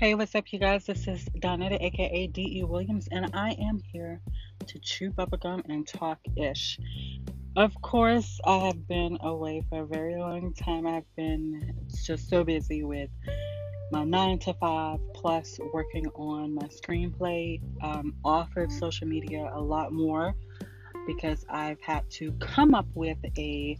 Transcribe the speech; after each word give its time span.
Hey, 0.00 0.14
what's 0.14 0.34
up, 0.34 0.50
you 0.50 0.58
guys? 0.58 0.86
This 0.86 1.06
is 1.06 1.28
Donetta, 1.40 1.76
aka 1.78 2.26
D.E. 2.28 2.64
Williams, 2.64 3.06
and 3.12 3.28
I 3.34 3.50
am 3.60 3.80
here 3.92 4.22
to 4.66 4.78
chew 4.78 5.10
bubblegum 5.10 5.62
and 5.68 5.86
talk 5.86 6.18
ish. 6.38 6.80
Of 7.54 7.74
course, 7.82 8.40
I 8.46 8.60
have 8.60 8.88
been 8.88 9.18
away 9.20 9.62
for 9.68 9.82
a 9.82 9.86
very 9.86 10.16
long 10.16 10.54
time. 10.54 10.86
I've 10.86 11.04
been 11.16 11.74
just 12.06 12.30
so 12.30 12.44
busy 12.44 12.82
with 12.82 13.10
my 13.92 14.04
nine 14.04 14.38
to 14.38 14.54
five, 14.54 15.00
plus 15.12 15.60
working 15.74 16.06
on 16.14 16.54
my 16.54 16.68
screenplay 16.68 17.60
um, 17.82 18.14
off 18.24 18.56
of 18.56 18.72
social 18.72 19.06
media 19.06 19.50
a 19.52 19.60
lot 19.60 19.92
more 19.92 20.34
because 21.06 21.44
I've 21.50 21.80
had 21.82 22.08
to 22.12 22.32
come 22.40 22.74
up 22.74 22.86
with 22.94 23.18
a 23.36 23.76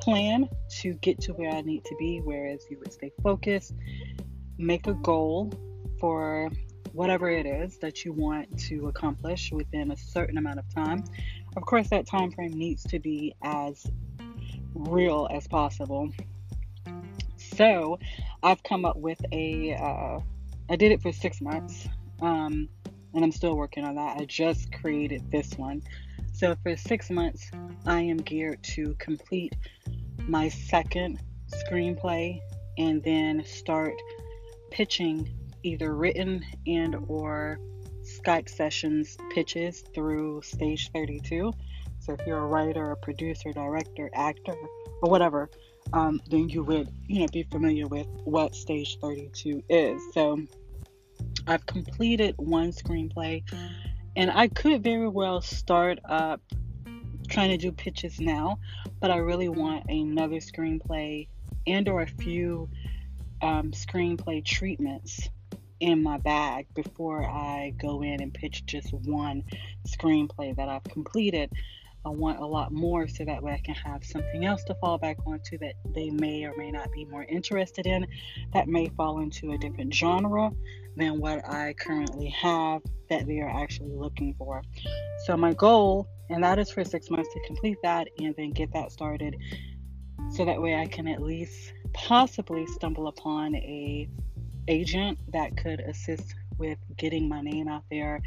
plan 0.00 0.48
to 0.82 0.94
get 0.94 1.20
to 1.22 1.32
where 1.32 1.50
I 1.50 1.62
need 1.62 1.84
to 1.84 1.96
be, 1.98 2.20
whereas 2.22 2.64
you 2.70 2.78
would 2.78 2.92
stay 2.92 3.10
focused 3.24 3.74
make 4.58 4.86
a 4.86 4.94
goal 4.94 5.52
for 6.00 6.50
whatever 6.92 7.28
it 7.28 7.46
is 7.46 7.78
that 7.78 8.04
you 8.04 8.12
want 8.12 8.58
to 8.58 8.88
accomplish 8.88 9.52
within 9.52 9.90
a 9.90 9.96
certain 9.96 10.38
amount 10.38 10.58
of 10.58 10.74
time. 10.74 11.04
Of 11.56 11.64
course, 11.64 11.88
that 11.90 12.06
time 12.06 12.30
frame 12.32 12.52
needs 12.52 12.82
to 12.84 12.98
be 12.98 13.34
as 13.42 13.86
real 14.74 15.28
as 15.30 15.46
possible. 15.46 16.10
So, 17.36 17.98
I've 18.42 18.62
come 18.62 18.84
up 18.84 18.96
with 18.96 19.20
a. 19.32 19.74
Uh, 19.74 20.20
I 20.70 20.76
did 20.76 20.92
it 20.92 21.00
for 21.00 21.12
six 21.12 21.40
months, 21.40 21.88
um, 22.20 22.68
and 23.14 23.24
I'm 23.24 23.32
still 23.32 23.56
working 23.56 23.84
on 23.84 23.94
that. 23.94 24.18
I 24.18 24.24
just 24.24 24.72
created 24.72 25.30
this 25.30 25.54
one. 25.54 25.82
So, 26.32 26.56
for 26.62 26.76
six 26.76 27.10
months, 27.10 27.50
I 27.86 28.00
am 28.02 28.18
geared 28.18 28.62
to 28.74 28.94
complete 28.98 29.54
my 30.26 30.48
second 30.48 31.20
screenplay 31.48 32.40
and 32.76 33.02
then 33.02 33.44
start 33.44 33.94
pitching 34.70 35.28
either 35.62 35.94
written 35.94 36.44
and 36.66 36.96
or 37.08 37.58
Skype 38.02 38.48
sessions 38.48 39.16
pitches 39.30 39.84
through 39.94 40.42
Stage 40.42 40.90
32. 40.92 41.52
So 42.00 42.12
if 42.14 42.26
you're 42.26 42.38
a 42.38 42.46
writer, 42.46 42.92
a 42.92 42.96
producer, 42.96 43.52
director, 43.52 44.08
actor, 44.14 44.54
or 45.02 45.10
whatever, 45.10 45.50
um, 45.92 46.20
then 46.28 46.48
you 46.48 46.62
would 46.62 46.88
you 47.06 47.20
know 47.20 47.26
be 47.32 47.42
familiar 47.44 47.86
with 47.86 48.06
what 48.24 48.54
Stage 48.54 48.98
32 49.00 49.62
is. 49.68 50.02
So 50.14 50.40
I've 51.46 51.66
completed 51.66 52.34
one 52.38 52.72
screenplay, 52.72 53.42
and 54.16 54.30
I 54.30 54.48
could 54.48 54.82
very 54.82 55.08
well 55.08 55.40
start 55.40 55.98
up 56.04 56.40
trying 57.28 57.50
to 57.50 57.58
do 57.58 57.72
pitches 57.72 58.20
now, 58.20 58.58
but 59.00 59.10
I 59.10 59.16
really 59.16 59.48
want 59.48 59.84
another 59.90 60.36
screenplay 60.36 61.28
and 61.66 61.88
or 61.88 62.02
a 62.02 62.06
few 62.06 62.68
um, 63.42 63.72
screenplay 63.72 64.44
treatments 64.44 65.28
in 65.80 66.02
my 66.02 66.18
bag 66.18 66.66
before 66.74 67.24
I 67.24 67.72
go 67.80 68.02
in 68.02 68.20
and 68.20 68.34
pitch 68.34 68.66
just 68.66 68.92
one 68.92 69.44
screenplay 69.86 70.56
that 70.56 70.68
I've 70.68 70.84
completed. 70.84 71.52
I 72.04 72.10
want 72.10 72.40
a 72.40 72.46
lot 72.46 72.72
more 72.72 73.06
so 73.08 73.24
that 73.24 73.42
way 73.42 73.52
I 73.52 73.58
can 73.58 73.74
have 73.74 74.04
something 74.04 74.44
else 74.44 74.64
to 74.64 74.74
fall 74.76 74.98
back 74.98 75.18
onto 75.26 75.58
that 75.58 75.74
they 75.94 76.10
may 76.10 76.44
or 76.44 76.56
may 76.56 76.70
not 76.70 76.90
be 76.92 77.04
more 77.04 77.24
interested 77.24 77.86
in, 77.86 78.06
that 78.52 78.68
may 78.68 78.88
fall 78.96 79.20
into 79.20 79.52
a 79.52 79.58
different 79.58 79.92
genre 79.92 80.50
than 80.96 81.20
what 81.20 81.46
I 81.48 81.74
currently 81.74 82.28
have 82.30 82.82
that 83.08 83.26
they 83.26 83.40
are 83.40 83.48
actually 83.50 83.92
looking 83.92 84.34
for. 84.38 84.62
So, 85.26 85.36
my 85.36 85.52
goal, 85.54 86.08
and 86.30 86.42
that 86.42 86.58
is 86.58 86.70
for 86.70 86.84
six 86.84 87.10
months 87.10 87.32
to 87.32 87.40
complete 87.46 87.78
that 87.82 88.08
and 88.18 88.34
then 88.36 88.50
get 88.50 88.72
that 88.72 88.92
started 88.92 89.36
so 90.30 90.44
that 90.44 90.60
way 90.60 90.74
I 90.74 90.86
can 90.86 91.06
at 91.08 91.22
least 91.22 91.72
possibly 91.92 92.66
stumble 92.66 93.08
upon 93.08 93.54
a 93.54 94.08
agent 94.66 95.18
that 95.32 95.56
could 95.56 95.80
assist 95.80 96.34
with 96.58 96.78
getting 96.96 97.28
my 97.28 97.40
name 97.40 97.68
out 97.68 97.84
there 97.90 98.22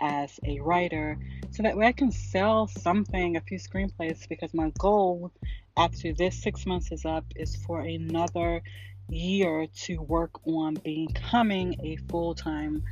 as 0.00 0.40
a 0.44 0.58
writer 0.60 1.18
so 1.52 1.62
that 1.62 1.76
way 1.76 1.86
I 1.86 1.92
can 1.92 2.10
sell 2.10 2.66
something, 2.66 3.36
a 3.36 3.40
few 3.40 3.58
screenplays, 3.58 4.26
because 4.26 4.54
my 4.54 4.72
goal 4.78 5.30
after 5.76 6.14
this 6.14 6.42
six 6.42 6.64
months 6.64 6.90
is 6.92 7.04
up 7.04 7.26
is 7.36 7.56
for 7.56 7.80
another 7.80 8.62
year 9.10 9.66
to 9.82 9.96
work 9.98 10.46
on 10.46 10.74
becoming 10.74 11.76
a 11.82 11.96
full 12.10 12.34
time 12.34 12.82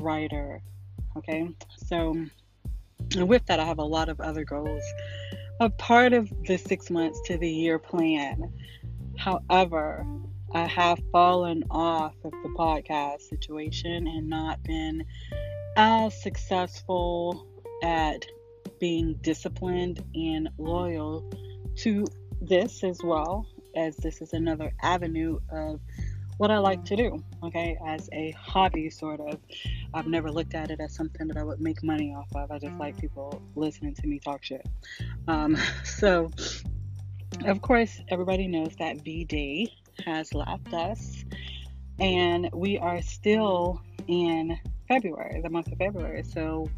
writer. 0.00 0.62
Okay, 1.18 1.50
so 1.76 2.16
with 3.16 3.44
that, 3.46 3.60
I 3.60 3.64
have 3.64 3.78
a 3.78 3.84
lot 3.84 4.08
of 4.08 4.20
other 4.20 4.44
goals. 4.44 4.82
A 5.60 5.70
part 5.70 6.12
of 6.12 6.32
the 6.46 6.56
six 6.56 6.88
months 6.88 7.20
to 7.26 7.36
the 7.36 7.50
year 7.50 7.80
plan. 7.80 8.52
However, 9.16 10.06
I 10.54 10.66
have 10.66 11.00
fallen 11.10 11.64
off 11.70 12.14
of 12.22 12.30
the 12.30 12.54
podcast 12.56 13.22
situation 13.22 14.06
and 14.06 14.28
not 14.28 14.62
been 14.62 15.04
as 15.76 16.22
successful 16.22 17.44
at 17.82 18.24
being 18.78 19.14
disciplined 19.20 20.04
and 20.14 20.48
loyal 20.58 21.28
to 21.78 22.06
this 22.40 22.84
as 22.84 23.00
well 23.02 23.44
as 23.74 23.96
this 23.96 24.22
is 24.22 24.32
another 24.32 24.72
avenue 24.80 25.40
of 25.50 25.80
what 26.38 26.50
I 26.50 26.58
like 26.58 26.84
to 26.86 26.96
do, 26.96 27.22
okay, 27.42 27.76
as 27.84 28.08
a 28.12 28.30
hobby, 28.30 28.88
sort 28.90 29.20
of. 29.20 29.38
I've 29.92 30.06
never 30.06 30.30
looked 30.30 30.54
at 30.54 30.70
it 30.70 30.80
as 30.80 30.94
something 30.94 31.26
that 31.28 31.36
I 31.36 31.42
would 31.42 31.60
make 31.60 31.82
money 31.82 32.14
off 32.14 32.28
of. 32.34 32.50
I 32.50 32.58
just 32.58 32.76
like 32.78 32.96
people 32.96 33.42
listening 33.56 33.94
to 33.94 34.06
me 34.06 34.20
talk 34.20 34.44
shit. 34.44 34.64
Um, 35.26 35.56
so, 35.84 36.30
of 37.44 37.60
course, 37.60 38.00
everybody 38.08 38.46
knows 38.46 38.74
that 38.78 39.02
V 39.02 39.24
Day 39.24 39.72
has 40.06 40.32
left 40.32 40.72
us, 40.72 41.24
and 41.98 42.48
we 42.52 42.78
are 42.78 43.02
still 43.02 43.82
in 44.06 44.58
February, 44.86 45.40
the 45.42 45.50
month 45.50 45.70
of 45.72 45.78
February. 45.78 46.22
So 46.22 46.70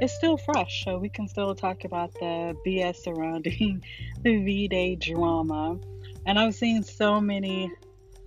it's 0.00 0.14
still 0.14 0.36
fresh, 0.36 0.84
so 0.84 0.98
we 0.98 1.10
can 1.10 1.28
still 1.28 1.54
talk 1.54 1.84
about 1.84 2.12
the 2.14 2.56
BS 2.66 2.96
surrounding 2.96 3.84
the 4.22 4.42
V 4.42 4.68
Day 4.68 4.96
drama. 4.96 5.78
And 6.26 6.38
I've 6.38 6.54
seen 6.54 6.82
so 6.82 7.20
many 7.20 7.70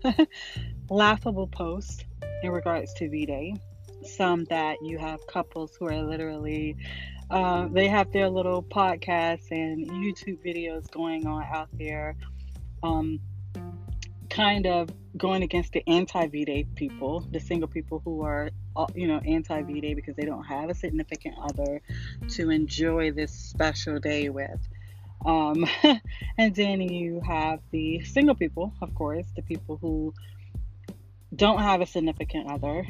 laughable 0.90 1.48
posts 1.48 2.04
in 2.44 2.52
regards 2.52 2.94
to 2.96 3.10
V 3.10 3.26
Day. 3.26 3.56
Some 4.04 4.46
that 4.46 4.78
you 4.82 4.98
have 4.98 5.26
couples 5.28 5.76
who 5.78 5.88
are 5.88 6.02
literally 6.02 6.76
uh, 7.32 7.70
they 7.72 7.88
have 7.88 8.12
their 8.12 8.30
little 8.30 8.62
podcasts 8.62 9.52
and 9.52 9.88
YouTube 9.90 10.38
videos 10.46 10.92
going 10.92 11.26
on 11.26 11.44
out 11.44 11.70
there, 11.72 12.18
um, 12.84 13.22
kind 14.30 14.68
of 14.68 14.90
going 15.16 15.42
against 15.42 15.72
the 15.72 15.82
anti 15.88 16.28
V 16.28 16.44
Day 16.44 16.66
people, 16.76 17.22
the 17.32 17.40
single 17.40 17.70
people 17.70 18.02
who 18.04 18.22
are, 18.24 18.50
uh, 18.76 18.86
you 18.96 19.08
know, 19.08 19.22
anti 19.26 19.62
V 19.62 19.80
Day 19.80 19.94
because 19.94 20.18
they 20.18 20.26
don't 20.26 20.44
have 20.44 20.70
a 20.70 20.76
significant 20.76 21.36
other 21.42 21.82
to 22.32 22.50
enjoy 22.50 23.14
this 23.14 23.32
special 23.32 23.98
day 23.98 24.28
with. 24.28 24.60
Um, 25.26 25.66
and 26.38 26.56
then 26.56 26.82
you 26.82 27.22
have 27.26 27.60
the 27.72 28.04
single 28.04 28.36
people, 28.36 28.74
of 28.82 28.94
course, 28.96 29.26
the 29.36 29.42
people 29.42 29.78
who 29.78 30.14
don't 31.36 31.60
have 31.60 31.82
a 31.82 31.86
significant 31.86 32.52
other, 32.52 32.86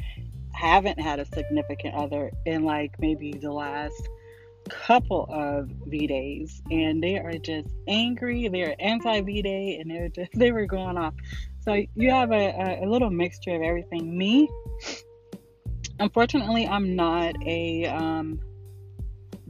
haven't 0.52 1.00
had 1.00 1.18
a 1.18 1.24
significant 1.26 1.94
other 1.94 2.30
in 2.44 2.64
like 2.64 2.98
maybe 2.98 3.32
the 3.32 3.52
last 3.52 4.08
couple 4.68 5.26
of 5.30 5.68
V 5.86 6.06
days, 6.06 6.62
and 6.70 7.02
they 7.02 7.18
are 7.18 7.32
just 7.32 7.68
angry. 7.88 8.48
They're 8.48 8.74
anti 8.78 9.20
V 9.20 9.42
day, 9.42 9.78
and 9.80 9.90
they're 9.90 10.08
just 10.08 10.32
they 10.34 10.52
were 10.52 10.66
going 10.66 10.98
off. 10.98 11.14
So 11.60 11.80
you 11.94 12.10
have 12.10 12.32
a, 12.32 12.80
a, 12.82 12.86
little 12.86 13.10
mixture 13.10 13.54
of 13.54 13.62
everything. 13.62 14.16
Me, 14.18 14.48
unfortunately, 16.00 16.66
I'm 16.66 16.96
not 16.96 17.36
a 17.46 17.86
um, 17.86 18.40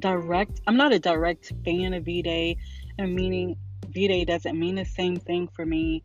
direct. 0.02 0.60
I'm 0.66 0.76
not 0.76 0.92
a 0.92 0.98
direct 0.98 1.52
fan 1.64 1.94
of 1.94 2.04
V 2.04 2.20
day, 2.20 2.58
and 2.98 3.14
meaning 3.14 3.56
V 3.88 4.08
day 4.08 4.24
doesn't 4.26 4.58
mean 4.58 4.74
the 4.74 4.84
same 4.84 5.16
thing 5.16 5.48
for 5.48 5.64
me 5.64 6.04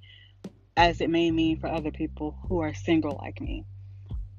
as 0.78 1.02
it 1.02 1.10
may 1.10 1.32
mean 1.32 1.60
for 1.60 1.68
other 1.68 1.92
people 1.92 2.38
who 2.48 2.60
are 2.60 2.74
single 2.74 3.20
like 3.22 3.42
me. 3.42 3.66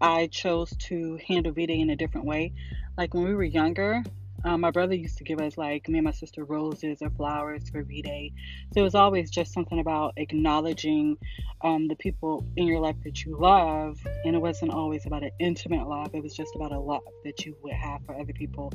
I 0.00 0.28
chose 0.28 0.70
to 0.88 1.18
handle 1.26 1.52
V 1.52 1.66
Day 1.66 1.80
in 1.80 1.90
a 1.90 1.96
different 1.96 2.26
way. 2.26 2.52
Like 2.96 3.12
when 3.12 3.24
we 3.24 3.34
were 3.34 3.42
younger, 3.42 4.02
um, 4.44 4.60
my 4.60 4.70
brother 4.70 4.94
used 4.94 5.18
to 5.18 5.24
give 5.24 5.40
us 5.40 5.58
like 5.58 5.88
me 5.88 5.98
and 5.98 6.04
my 6.04 6.12
sister 6.12 6.44
roses 6.44 7.02
or 7.02 7.10
flowers 7.10 7.68
for 7.70 7.82
V 7.82 8.02
Day. 8.02 8.32
So 8.72 8.80
it 8.80 8.84
was 8.84 8.94
always 8.94 9.30
just 9.30 9.52
something 9.52 9.80
about 9.80 10.14
acknowledging 10.16 11.16
um, 11.62 11.88
the 11.88 11.96
people 11.96 12.46
in 12.56 12.66
your 12.66 12.80
life 12.80 12.96
that 13.04 13.24
you 13.24 13.36
love, 13.36 13.98
and 14.24 14.36
it 14.36 14.38
wasn't 14.38 14.72
always 14.72 15.06
about 15.06 15.24
an 15.24 15.30
intimate 15.40 15.88
love. 15.88 16.14
It 16.14 16.22
was 16.22 16.36
just 16.36 16.54
about 16.54 16.72
a 16.72 16.78
love 16.78 17.02
that 17.24 17.44
you 17.44 17.56
would 17.62 17.72
have 17.72 18.04
for 18.06 18.14
other 18.14 18.32
people 18.32 18.72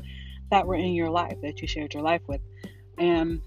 that 0.52 0.68
were 0.68 0.76
in 0.76 0.94
your 0.94 1.10
life 1.10 1.38
that 1.42 1.62
you 1.62 1.68
shared 1.68 1.94
your 1.94 2.04
life 2.04 2.22
with. 2.28 2.42
And 2.98 3.42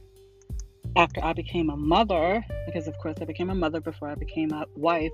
after 0.96 1.22
I 1.22 1.34
became 1.34 1.68
a 1.68 1.76
mother, 1.76 2.44
because 2.64 2.88
of 2.88 2.96
course 2.98 3.18
I 3.20 3.26
became 3.26 3.50
a 3.50 3.54
mother 3.54 3.80
before 3.80 4.08
I 4.08 4.14
became 4.14 4.52
a 4.52 4.64
wife, 4.74 5.12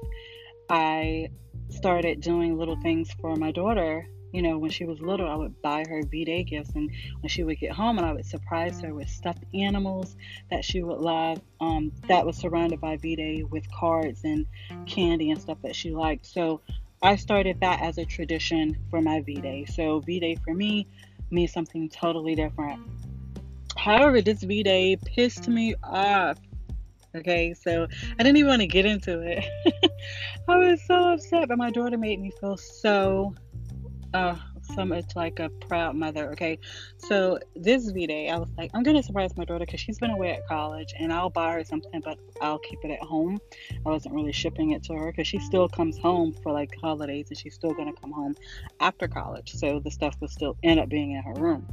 I 0.70 1.28
started 1.70 2.20
doing 2.20 2.56
little 2.56 2.76
things 2.76 3.10
for 3.20 3.34
my 3.34 3.50
daughter 3.50 4.06
you 4.32 4.42
know, 4.42 4.58
when 4.58 4.70
she 4.70 4.84
was 4.84 5.00
little, 5.00 5.28
I 5.28 5.34
would 5.34 5.60
buy 5.62 5.84
her 5.88 6.02
V 6.02 6.24
Day 6.24 6.42
gifts, 6.42 6.70
and 6.74 6.90
when 7.20 7.28
she 7.28 7.44
would 7.44 7.58
get 7.58 7.72
home, 7.72 7.98
and 7.98 8.06
I 8.06 8.12
would 8.12 8.26
surprise 8.26 8.80
her 8.80 8.94
with 8.94 9.08
stuffed 9.08 9.44
animals 9.54 10.16
that 10.50 10.64
she 10.64 10.82
would 10.82 10.98
love. 10.98 11.40
Um, 11.60 11.92
that 12.08 12.24
was 12.24 12.36
surrounded 12.36 12.80
by 12.80 12.96
V 12.96 13.16
Day 13.16 13.42
with 13.42 13.70
cards 13.70 14.22
and 14.24 14.46
candy 14.86 15.30
and 15.30 15.40
stuff 15.40 15.58
that 15.62 15.76
she 15.76 15.90
liked. 15.90 16.26
So 16.26 16.62
I 17.02 17.16
started 17.16 17.60
that 17.60 17.82
as 17.82 17.98
a 17.98 18.04
tradition 18.04 18.78
for 18.90 19.02
my 19.02 19.20
V 19.20 19.34
Day. 19.34 19.66
So 19.66 20.00
V 20.00 20.18
Day 20.18 20.36
for 20.44 20.54
me 20.54 20.86
means 21.30 21.52
something 21.52 21.88
totally 21.88 22.34
different. 22.34 22.80
However, 23.76 24.22
this 24.22 24.42
V 24.42 24.62
Day 24.62 24.96
pissed 24.96 25.48
me 25.48 25.74
off. 25.82 26.38
Okay, 27.14 27.52
so 27.52 27.86
I 28.18 28.22
didn't 28.22 28.38
even 28.38 28.48
want 28.48 28.62
to 28.62 28.66
get 28.66 28.86
into 28.86 29.20
it. 29.20 29.44
I 30.48 30.56
was 30.56 30.82
so 30.86 31.12
upset, 31.12 31.48
but 31.48 31.58
my 31.58 31.70
daughter 31.70 31.98
made 31.98 32.20
me 32.20 32.30
feel 32.40 32.56
so 32.56 33.34
uh, 34.14 34.36
so 34.74 34.84
much 34.84 35.16
like 35.16 35.38
a 35.38 35.48
proud 35.48 35.96
mother. 35.96 36.30
Okay, 36.32 36.58
so 36.98 37.38
this 37.56 37.90
V 37.90 38.06
Day, 38.06 38.28
I 38.28 38.38
was 38.38 38.48
like, 38.56 38.70
I'm 38.74 38.82
gonna 38.82 39.02
surprise 39.02 39.36
my 39.36 39.44
daughter 39.44 39.64
because 39.64 39.80
she's 39.80 39.98
been 39.98 40.10
away 40.10 40.32
at 40.32 40.46
college, 40.46 40.94
and 40.98 41.12
I'll 41.12 41.30
buy 41.30 41.54
her 41.54 41.64
something, 41.64 42.00
but 42.04 42.18
I'll 42.40 42.58
keep 42.58 42.84
it 42.84 42.90
at 42.90 43.00
home. 43.00 43.40
I 43.84 43.88
wasn't 43.88 44.14
really 44.14 44.32
shipping 44.32 44.70
it 44.72 44.82
to 44.84 44.94
her 44.94 45.10
because 45.10 45.26
she 45.26 45.38
still 45.38 45.68
comes 45.68 45.98
home 45.98 46.34
for 46.42 46.52
like 46.52 46.76
holidays, 46.80 47.26
and 47.30 47.38
she's 47.38 47.54
still 47.54 47.72
gonna 47.72 47.94
come 47.94 48.12
home 48.12 48.34
after 48.80 49.08
college. 49.08 49.52
So 49.52 49.80
the 49.80 49.90
stuff 49.90 50.16
will 50.20 50.28
still 50.28 50.56
end 50.62 50.80
up 50.80 50.88
being 50.88 51.12
in 51.12 51.22
her 51.22 51.34
room, 51.34 51.68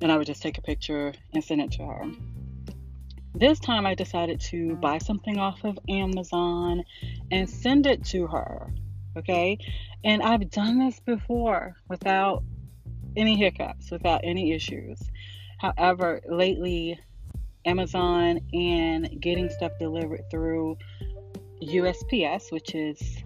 and 0.00 0.10
I 0.10 0.16
would 0.16 0.26
just 0.26 0.42
take 0.42 0.58
a 0.58 0.62
picture 0.62 1.12
and 1.32 1.42
send 1.42 1.60
it 1.60 1.72
to 1.72 1.84
her. 1.84 2.10
This 3.36 3.58
time 3.58 3.84
I 3.84 3.96
decided 3.96 4.40
to 4.52 4.76
buy 4.76 4.98
something 4.98 5.38
off 5.38 5.64
of 5.64 5.76
Amazon 5.88 6.84
and 7.32 7.50
send 7.50 7.84
it 7.86 8.04
to 8.06 8.28
her 8.28 8.68
okay? 9.16 9.58
And 10.04 10.22
I've 10.22 10.50
done 10.50 10.78
this 10.78 11.00
before 11.00 11.76
without 11.88 12.42
any 13.16 13.36
hiccups, 13.36 13.90
without 13.90 14.20
any 14.24 14.52
issues. 14.52 15.00
However, 15.58 16.20
lately, 16.28 16.98
Amazon 17.64 18.40
and 18.52 19.20
getting 19.20 19.48
stuff 19.48 19.72
delivered 19.78 20.22
through 20.30 20.76
USPS, 21.62 22.52
which 22.52 22.74
is 22.74 23.22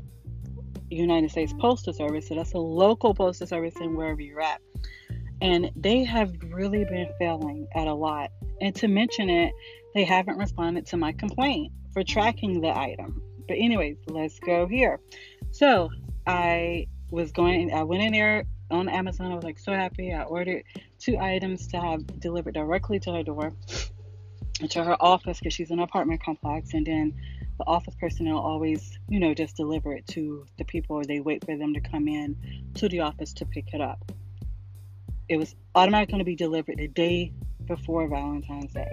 United 0.90 1.30
States 1.30 1.52
Postal 1.58 1.92
Service, 1.92 2.28
so 2.28 2.34
that's 2.34 2.52
a 2.52 2.58
local 2.58 3.14
postal 3.14 3.46
service 3.46 3.74
in 3.80 3.96
wherever 3.96 4.20
you're 4.20 4.40
at. 4.40 4.60
And 5.40 5.70
they 5.76 6.04
have 6.04 6.32
really 6.50 6.84
been 6.84 7.08
failing 7.18 7.68
at 7.74 7.86
a 7.86 7.94
lot. 7.94 8.30
And 8.60 8.74
to 8.76 8.88
mention 8.88 9.30
it, 9.30 9.52
they 9.94 10.04
haven't 10.04 10.36
responded 10.36 10.86
to 10.86 10.96
my 10.96 11.12
complaint 11.12 11.72
for 11.92 12.02
tracking 12.02 12.60
the 12.60 12.76
item. 12.76 13.22
But, 13.48 13.56
anyways, 13.58 13.96
let's 14.06 14.38
go 14.38 14.66
here. 14.66 15.00
So 15.50 15.90
I 16.26 16.86
was 17.10 17.32
going, 17.32 17.72
I 17.72 17.82
went 17.82 18.02
in 18.02 18.12
there 18.12 18.44
on 18.70 18.88
Amazon. 18.88 19.32
I 19.32 19.34
was 19.34 19.44
like 19.44 19.58
so 19.58 19.72
happy. 19.72 20.12
I 20.12 20.22
ordered 20.24 20.62
two 20.98 21.18
items 21.18 21.66
to 21.68 21.80
have 21.80 22.20
delivered 22.20 22.54
directly 22.54 23.00
to 23.00 23.12
her 23.14 23.22
door, 23.22 23.52
to 24.68 24.84
her 24.84 25.02
office 25.02 25.38
because 25.38 25.54
she's 25.54 25.70
in 25.70 25.78
an 25.78 25.84
apartment 25.84 26.22
complex. 26.22 26.74
And 26.74 26.86
then 26.86 27.14
the 27.58 27.66
office 27.66 27.94
personnel 27.98 28.38
always, 28.38 28.98
you 29.08 29.18
know, 29.18 29.34
just 29.34 29.56
deliver 29.56 29.92
it 29.92 30.06
to 30.08 30.46
the 30.58 30.64
people 30.64 30.96
or 30.96 31.04
they 31.04 31.20
wait 31.20 31.44
for 31.44 31.56
them 31.56 31.74
to 31.74 31.80
come 31.80 32.06
in 32.08 32.36
to 32.74 32.88
the 32.88 33.00
office 33.00 33.32
to 33.34 33.46
pick 33.46 33.72
it 33.72 33.80
up. 33.80 34.12
It 35.28 35.36
was 35.36 35.54
automatically 35.74 36.12
going 36.12 36.18
to 36.20 36.24
be 36.24 36.36
delivered 36.36 36.78
the 36.78 36.88
day 36.88 37.32
before 37.66 38.08
Valentine's 38.08 38.72
Day. 38.72 38.92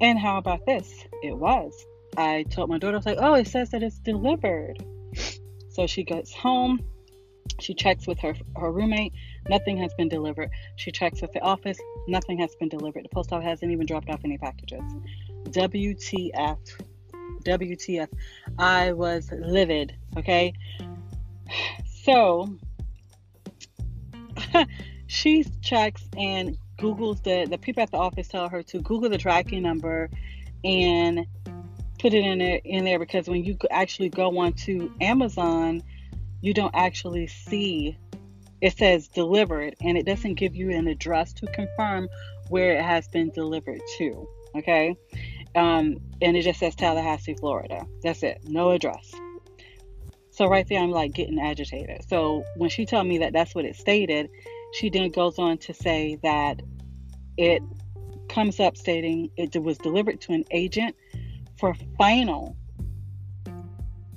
And 0.00 0.18
how 0.18 0.38
about 0.38 0.66
this? 0.66 0.92
It 1.22 1.36
was. 1.36 1.72
I 2.16 2.44
told 2.44 2.68
my 2.68 2.78
daughter, 2.78 2.96
I 2.96 2.98
was 2.98 3.06
like, 3.06 3.18
oh, 3.20 3.34
it 3.34 3.48
says 3.48 3.70
that 3.70 3.82
it's 3.82 3.98
delivered. 3.98 4.84
So 5.70 5.86
she 5.86 6.02
gets 6.02 6.34
home. 6.34 6.84
She 7.60 7.74
checks 7.74 8.06
with 8.06 8.18
her 8.20 8.34
her 8.56 8.70
roommate. 8.70 9.12
Nothing 9.48 9.78
has 9.78 9.92
been 9.94 10.08
delivered. 10.08 10.50
She 10.76 10.90
checks 10.90 11.22
with 11.22 11.32
the 11.32 11.40
office. 11.40 11.78
Nothing 12.06 12.38
has 12.38 12.54
been 12.56 12.68
delivered. 12.68 13.04
The 13.04 13.08
post 13.08 13.32
office 13.32 13.46
hasn't 13.46 13.72
even 13.72 13.86
dropped 13.86 14.10
off 14.10 14.20
any 14.24 14.38
packages. 14.38 14.82
WTF. 15.44 16.58
WTF. 17.44 18.08
I 18.58 18.92
was 18.92 19.30
livid. 19.32 19.96
Okay. 20.16 20.52
So 22.02 22.58
she 25.06 25.44
checks 25.62 26.02
and 26.16 26.58
Googles 26.78 27.22
the 27.22 27.46
the 27.48 27.58
people 27.58 27.82
at 27.82 27.90
the 27.90 27.96
office 27.96 28.28
tell 28.28 28.48
her 28.48 28.62
to 28.64 28.80
Google 28.80 29.08
the 29.08 29.18
tracking 29.18 29.62
number 29.62 30.10
and 30.64 31.26
put 32.02 32.12
it 32.12 32.24
in 32.24 32.38
there 32.38 32.60
in 32.64 32.84
there 32.84 32.98
because 32.98 33.28
when 33.28 33.44
you 33.44 33.56
actually 33.70 34.08
go 34.08 34.36
onto 34.38 34.90
Amazon, 35.00 35.80
you 36.40 36.52
don't 36.52 36.74
actually 36.74 37.28
see 37.28 37.96
it 38.60 38.76
says 38.76 39.08
delivered 39.08 39.74
and 39.80 39.96
it 39.96 40.04
doesn't 40.04 40.34
give 40.34 40.54
you 40.54 40.70
an 40.70 40.88
address 40.88 41.32
to 41.32 41.46
confirm 41.46 42.08
where 42.48 42.76
it 42.76 42.82
has 42.82 43.06
been 43.08 43.30
delivered 43.30 43.80
to. 43.98 44.28
Okay. 44.56 44.96
Um, 45.54 45.98
and 46.20 46.36
it 46.36 46.42
just 46.42 46.60
says 46.60 46.74
Tallahassee, 46.74 47.34
Florida. 47.34 47.86
That's 48.02 48.22
it. 48.22 48.40
No 48.44 48.70
address. 48.72 49.12
So 50.30 50.46
right 50.46 50.66
there, 50.68 50.80
I'm 50.80 50.90
like 50.90 51.12
getting 51.12 51.38
agitated. 51.38 52.08
So 52.08 52.44
when 52.56 52.70
she 52.70 52.84
told 52.84 53.06
me 53.06 53.18
that 53.18 53.32
that's 53.32 53.54
what 53.54 53.64
it 53.64 53.76
stated, 53.76 54.28
she 54.72 54.90
then 54.90 55.10
goes 55.10 55.38
on 55.38 55.58
to 55.58 55.74
say 55.74 56.18
that 56.22 56.62
it 57.36 57.62
comes 58.28 58.58
up 58.60 58.76
stating 58.76 59.30
it 59.36 59.60
was 59.62 59.78
delivered 59.78 60.20
to 60.22 60.32
an 60.32 60.44
agent 60.50 60.96
for 61.62 61.74
final 61.96 62.56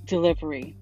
delivery. 0.05 0.75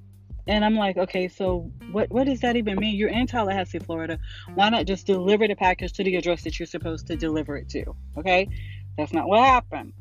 And 0.47 0.63
I'm 0.63 0.75
like, 0.75 0.95
okay, 0.95 1.27
so 1.27 1.69
what 1.91 2.09
what 2.09 2.25
does 2.25 2.39
that 2.39 2.55
even 2.55 2.77
mean? 2.77 2.95
You're 2.95 3.09
in 3.09 3.27
Tallahassee, 3.27 3.79
Florida. 3.79 4.17
Why 4.55 4.69
not 4.69 4.85
just 4.85 5.05
deliver 5.05 5.45
the 5.45 5.57
package 5.57 5.91
to 5.93 6.05
the 6.05 6.15
address 6.15 6.43
that 6.43 6.57
you're 6.57 6.65
supposed 6.65 7.07
to 7.07 7.17
deliver 7.17 7.57
it 7.57 7.67
to? 7.69 7.93
Okay? 8.17 8.47
That's 8.97 9.11
not 9.11 9.27
what 9.27 9.43
happened. 9.43 9.91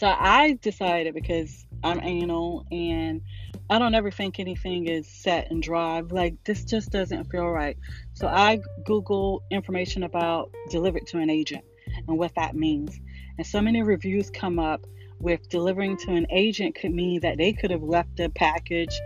So 0.00 0.08
I 0.08 0.58
decided 0.60 1.14
because 1.14 1.64
I'm 1.84 2.00
anal 2.02 2.66
and 2.72 3.22
I 3.68 3.78
don't 3.78 3.94
ever 3.94 4.10
think 4.10 4.40
anything 4.40 4.88
is 4.88 5.06
set 5.06 5.52
and 5.52 5.62
drive. 5.62 6.10
Like 6.10 6.34
this 6.42 6.64
just 6.64 6.90
doesn't 6.90 7.30
feel 7.30 7.48
right. 7.48 7.76
So 8.14 8.26
I 8.26 8.58
Google 8.84 9.44
information 9.52 10.02
about 10.02 10.52
delivered 10.68 11.06
to 11.08 11.18
an 11.18 11.30
agent 11.30 11.64
and 12.08 12.18
what 12.18 12.34
that 12.34 12.56
means. 12.56 13.00
And 13.38 13.46
so 13.46 13.60
many 13.60 13.84
reviews 13.84 14.30
come 14.30 14.58
up 14.58 14.84
with 15.20 15.48
delivering 15.48 15.96
to 15.98 16.12
an 16.12 16.26
agent 16.30 16.74
could 16.74 16.92
mean 16.92 17.20
that 17.20 17.38
they 17.38 17.52
could 17.52 17.70
have 17.70 17.82
left 17.82 18.18
a 18.20 18.28
package 18.30 19.00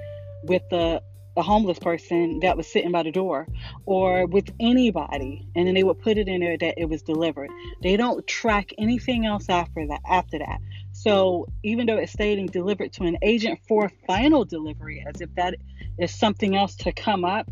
with 0.44 0.62
a, 0.72 1.00
a 1.36 1.42
homeless 1.42 1.78
person 1.78 2.40
that 2.40 2.56
was 2.56 2.70
sitting 2.70 2.92
by 2.92 3.02
the 3.02 3.10
door 3.10 3.46
or 3.86 4.26
with 4.26 4.48
anybody 4.60 5.46
and 5.56 5.66
then 5.66 5.74
they 5.74 5.82
would 5.82 5.98
put 5.98 6.16
it 6.16 6.28
in 6.28 6.40
there 6.40 6.56
that 6.56 6.74
it 6.78 6.88
was 6.88 7.02
delivered. 7.02 7.50
They 7.82 7.96
don't 7.96 8.26
track 8.26 8.72
anything 8.78 9.26
else 9.26 9.48
after 9.48 9.86
that 9.88 10.00
after 10.08 10.38
that. 10.38 10.60
So 10.92 11.48
even 11.64 11.86
though 11.86 11.96
it's 11.96 12.12
stating 12.12 12.46
delivered 12.46 12.92
to 12.94 13.04
an 13.04 13.18
agent 13.22 13.60
for 13.66 13.90
final 14.06 14.44
delivery 14.44 15.04
as 15.06 15.20
if 15.20 15.34
that 15.34 15.56
is 15.98 16.14
something 16.14 16.54
else 16.56 16.76
to 16.76 16.92
come 16.92 17.24
up 17.24 17.50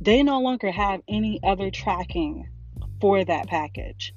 they 0.00 0.22
no 0.22 0.40
longer 0.40 0.70
have 0.70 1.00
any 1.08 1.40
other 1.42 1.70
tracking 1.70 2.48
for 3.00 3.24
that 3.24 3.46
package 3.48 4.14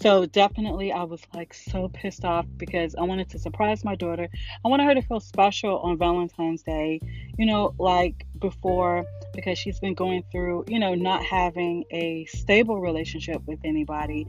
so 0.00 0.24
definitely, 0.24 0.92
I 0.92 1.02
was 1.02 1.20
like 1.34 1.52
so 1.52 1.88
pissed 1.88 2.24
off 2.24 2.46
because 2.56 2.94
I 2.94 3.02
wanted 3.02 3.28
to 3.30 3.38
surprise 3.38 3.84
my 3.84 3.94
daughter. 3.94 4.28
I 4.64 4.68
wanted 4.68 4.84
her 4.84 4.94
to 4.94 5.02
feel 5.02 5.20
special 5.20 5.78
on 5.80 5.98
Valentine's 5.98 6.62
Day, 6.62 7.00
you 7.36 7.44
know, 7.44 7.74
like 7.78 8.26
before, 8.38 9.04
because 9.34 9.58
she's 9.58 9.78
been 9.78 9.94
going 9.94 10.24
through, 10.32 10.64
you 10.68 10.78
know, 10.78 10.94
not 10.94 11.22
having 11.22 11.84
a 11.90 12.24
stable 12.26 12.80
relationship 12.80 13.42
with 13.46 13.58
anybody. 13.62 14.26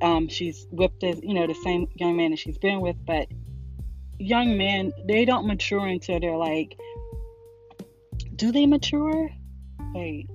Um, 0.00 0.28
she's 0.28 0.66
with 0.70 0.98
the, 1.00 1.20
you 1.22 1.34
know, 1.34 1.46
the 1.46 1.54
same 1.54 1.88
young 1.94 2.16
man 2.16 2.30
that 2.30 2.38
she's 2.38 2.58
been 2.58 2.80
with, 2.80 2.96
but 3.04 3.28
young 4.18 4.56
men, 4.56 4.92
they 5.06 5.24
don't 5.24 5.46
mature 5.46 5.86
until 5.86 6.20
they're 6.20 6.36
like, 6.36 6.78
do 8.36 8.50
they 8.50 8.66
mature? 8.66 9.30
Wait, 9.94 10.28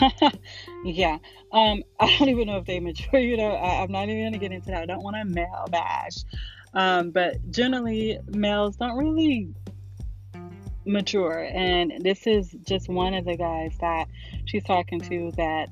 yeah. 0.84 1.18
Um, 1.52 1.82
I 2.00 2.16
don't 2.18 2.28
even 2.28 2.46
know 2.46 2.58
if 2.58 2.66
they 2.66 2.80
mature. 2.80 3.20
You 3.20 3.36
know, 3.36 3.50
I, 3.50 3.82
am 3.82 3.92
not 3.92 4.08
even 4.08 4.24
gonna 4.24 4.38
get 4.38 4.52
into 4.52 4.70
that. 4.70 4.82
I 4.82 4.86
don't 4.86 5.02
want 5.02 5.16
to 5.16 5.24
male 5.24 5.66
bash. 5.70 6.24
Um, 6.74 7.10
but 7.10 7.50
generally, 7.50 8.18
males 8.28 8.76
don't 8.76 8.96
really 8.96 9.48
mature, 10.84 11.48
and 11.52 11.92
this 12.00 12.26
is 12.26 12.54
just 12.66 12.88
one 12.88 13.14
of 13.14 13.24
the 13.24 13.36
guys 13.36 13.76
that 13.80 14.08
she's 14.44 14.64
talking 14.64 15.00
to 15.00 15.32
that 15.36 15.70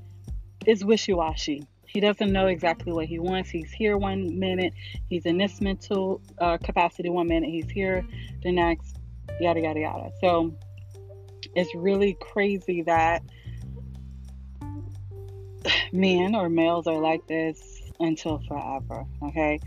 is 0.66 0.85
wishy-washy. 0.85 1.66
He 1.87 2.00
doesn't 2.00 2.33
know 2.33 2.47
exactly 2.47 2.92
what 2.92 3.06
he 3.06 3.18
wants. 3.18 3.50
He's 3.50 3.71
here 3.71 3.97
one 3.99 4.38
minute, 4.38 4.73
he's 5.09 5.26
in 5.26 5.37
this 5.37 5.61
mental 5.61 6.21
uh, 6.38 6.56
capacity 6.56 7.11
one 7.11 7.28
minute, 7.28 7.50
he's 7.50 7.71
here 7.71 8.04
the 8.42 8.50
next, 8.50 8.97
yada 9.40 9.61
yada 9.61 9.80
yada. 9.80 10.11
So 10.21 10.54
it's 11.54 11.73
really 11.75 12.16
crazy 12.21 12.83
that 12.83 13.23
men 15.92 16.35
or 16.35 16.49
males 16.49 16.87
are 16.87 16.99
like 16.99 17.26
this 17.26 17.83
until 18.00 18.38
forever, 18.47 19.04
okay? 19.23 19.61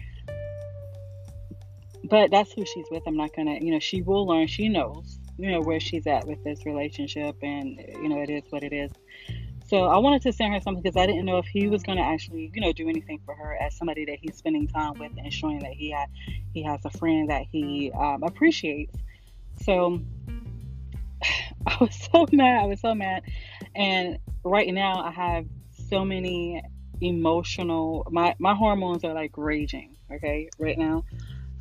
But 2.04 2.32
that's 2.32 2.52
who 2.52 2.66
she's 2.66 2.86
with. 2.90 3.04
I'm 3.08 3.18
not 3.18 3.36
gonna, 3.36 3.58
you 3.60 3.72
know, 3.72 3.80
she 3.80 4.02
will 4.02 4.26
learn. 4.26 4.48
She 4.48 4.70
knows, 4.70 5.20
you 5.38 5.52
know, 5.52 5.62
where 5.62 5.80
she's 5.80 6.08
at 6.08 6.26
with 6.26 6.44
this 6.44 6.66
relationship, 6.66 7.36
and 7.42 7.80
you 8.02 8.10
know, 8.10 8.22
it 8.22 8.30
is 8.30 8.44
what 8.50 8.64
it 8.64 8.74
is. 8.74 8.92
So 9.68 9.84
I 9.84 9.98
wanted 9.98 10.22
to 10.22 10.32
send 10.32 10.54
her 10.54 10.62
something 10.62 10.82
because 10.82 10.96
I 10.96 11.06
didn't 11.06 11.26
know 11.26 11.40
if 11.40 11.46
he 11.46 11.68
was 11.68 11.84
going 11.84 11.98
to 11.98 12.04
actually, 12.04 12.50
you 12.54 12.62
know, 12.62 12.72
do 12.72 12.88
anything 12.88 13.20
for 13.26 13.36
her 13.36 13.58
as 13.62 13.76
somebody 13.76 14.06
that 14.06 14.18
he's 14.22 14.38
spending 14.38 14.66
time 14.66 14.94
with 14.98 15.12
and 15.18 15.32
showing 15.34 15.60
that 15.60 15.74
he 15.74 15.92
had, 15.92 16.08
he 16.54 16.64
has 16.64 16.80
a 16.86 16.90
friend 16.92 17.30
that 17.30 17.44
he 17.52 17.92
um, 17.92 18.24
appreciates. 18.24 18.98
So 19.64 20.00
I 21.68 21.78
was 21.82 22.10
so 22.14 22.26
mad. 22.32 22.64
I 22.64 22.66
was 22.66 22.80
so 22.80 22.96
mad. 22.96 23.24
And 23.76 24.20
right 24.46 24.74
now 24.74 25.04
I 25.04 25.12
have 25.12 25.46
so 25.90 26.06
many 26.06 26.62
emotional 27.02 28.08
my 28.12 28.36
my 28.40 28.56
hormones 28.56 29.04
are 29.04 29.14
like 29.14 29.32
raging, 29.38 29.96
okay? 30.12 30.50
Right 30.60 30.78
now. 30.78 31.04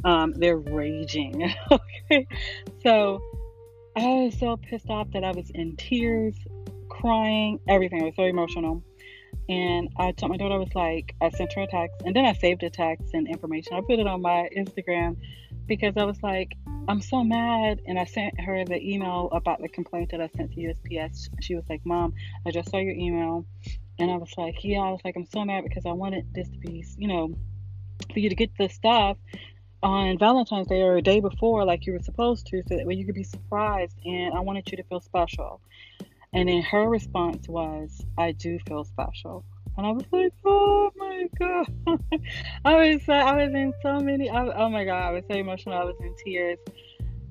Um 0.04 0.32
they're 0.34 0.58
raging. 0.58 1.52
okay. 1.70 2.26
So 2.82 3.20
I 3.96 4.04
was 4.06 4.38
so 4.38 4.56
pissed 4.56 4.90
off 4.90 5.10
that 5.12 5.24
I 5.24 5.30
was 5.32 5.50
in 5.50 5.76
tears, 5.76 6.36
crying, 6.88 7.60
everything. 7.68 8.02
I 8.02 8.06
was 8.06 8.16
so 8.16 8.24
emotional. 8.24 8.82
And 9.48 9.88
I 9.96 10.12
told 10.12 10.32
my 10.32 10.36
daughter, 10.36 10.56
I 10.56 10.58
was 10.58 10.74
like, 10.74 11.14
I 11.20 11.30
sent 11.30 11.52
her 11.52 11.62
a 11.62 11.66
text 11.66 12.02
and 12.04 12.14
then 12.14 12.24
I 12.24 12.32
saved 12.32 12.62
a 12.62 12.70
text 12.70 13.14
and 13.14 13.28
information. 13.28 13.74
I 13.74 13.80
put 13.80 13.98
it 13.98 14.06
on 14.06 14.20
my 14.20 14.48
Instagram 14.56 15.16
because 15.66 15.96
I 15.96 16.04
was 16.04 16.20
like, 16.22 16.56
I'm 16.88 17.00
so 17.00 17.22
mad. 17.24 17.80
And 17.86 17.98
I 17.98 18.04
sent 18.04 18.40
her 18.40 18.64
the 18.64 18.80
email 18.80 19.28
about 19.32 19.60
the 19.60 19.68
complaint 19.68 20.10
that 20.10 20.20
I 20.20 20.28
sent 20.36 20.52
to 20.52 20.60
USPS. 20.60 21.28
She 21.40 21.54
was 21.54 21.64
like, 21.68 21.80
Mom, 21.84 22.12
I 22.46 22.50
just 22.50 22.70
saw 22.70 22.78
your 22.78 22.94
email. 22.94 23.46
And 23.98 24.10
I 24.10 24.16
was 24.16 24.32
like, 24.36 24.62
Yeah, 24.62 24.80
I 24.80 24.90
was 24.90 25.00
like, 25.04 25.16
I'm 25.16 25.26
so 25.26 25.44
mad 25.44 25.64
because 25.64 25.86
I 25.86 25.92
wanted 25.92 26.26
this 26.34 26.48
to 26.48 26.58
be, 26.58 26.84
you 26.98 27.08
know, 27.08 27.34
for 28.12 28.20
you 28.20 28.28
to 28.28 28.34
get 28.34 28.50
the 28.58 28.68
stuff 28.68 29.16
on 29.82 30.18
Valentine's 30.18 30.66
Day 30.66 30.82
or 30.82 30.96
a 30.96 31.02
day 31.02 31.20
before, 31.20 31.64
like 31.64 31.86
you 31.86 31.92
were 31.92 32.00
supposed 32.00 32.46
to, 32.48 32.62
so 32.68 32.76
that 32.76 32.86
way 32.86 32.94
you 32.94 33.06
could 33.06 33.14
be 33.14 33.22
surprised. 33.22 33.96
And 34.04 34.34
I 34.34 34.40
wanted 34.40 34.70
you 34.70 34.76
to 34.78 34.82
feel 34.84 35.00
special. 35.00 35.60
And 36.32 36.48
then 36.48 36.62
her 36.62 36.88
response 36.88 37.48
was, 37.48 38.04
I 38.18 38.32
do 38.32 38.58
feel 38.66 38.84
special. 38.84 39.44
And 39.76 39.86
I 39.86 39.90
was 39.90 40.04
like, 40.10 40.32
oh 40.44 40.90
my 40.96 41.28
God. 41.38 41.66
I 42.64 42.74
was 42.74 43.08
I 43.08 43.44
was 43.44 43.54
in 43.54 43.74
so 43.82 44.00
many, 44.00 44.30
I, 44.30 44.46
oh 44.46 44.68
my 44.68 44.84
God, 44.84 45.02
I 45.02 45.10
was 45.12 45.24
so 45.30 45.36
emotional. 45.36 45.74
I 45.74 45.84
was 45.84 45.96
in 46.00 46.14
tears. 46.24 46.58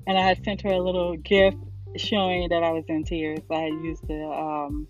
And 0.06 0.16
I 0.16 0.22
had 0.22 0.44
sent 0.44 0.62
her 0.62 0.70
a 0.70 0.78
little 0.78 1.16
gift 1.16 1.58
showing 1.96 2.48
that 2.50 2.62
I 2.62 2.70
was 2.70 2.84
in 2.88 3.04
tears. 3.04 3.40
I 3.50 3.60
had 3.60 3.72
used 3.72 4.06
the, 4.06 4.24
um, 4.24 4.86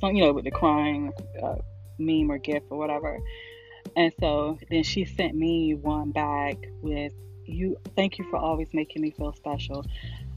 some, 0.00 0.14
you 0.14 0.24
know, 0.24 0.32
with 0.32 0.44
the 0.44 0.50
crying 0.50 1.12
uh, 1.42 1.56
meme 1.98 2.30
or 2.30 2.38
gift 2.38 2.66
or 2.70 2.78
whatever. 2.78 3.18
And 3.96 4.12
so 4.20 4.58
then 4.70 4.82
she 4.82 5.04
sent 5.04 5.34
me 5.34 5.74
one 5.74 6.12
back 6.12 6.56
with, 6.82 7.12
you, 7.46 7.76
thank 7.96 8.18
you 8.18 8.24
for 8.30 8.36
always 8.36 8.68
making 8.72 9.02
me 9.02 9.10
feel 9.10 9.32
special. 9.32 9.84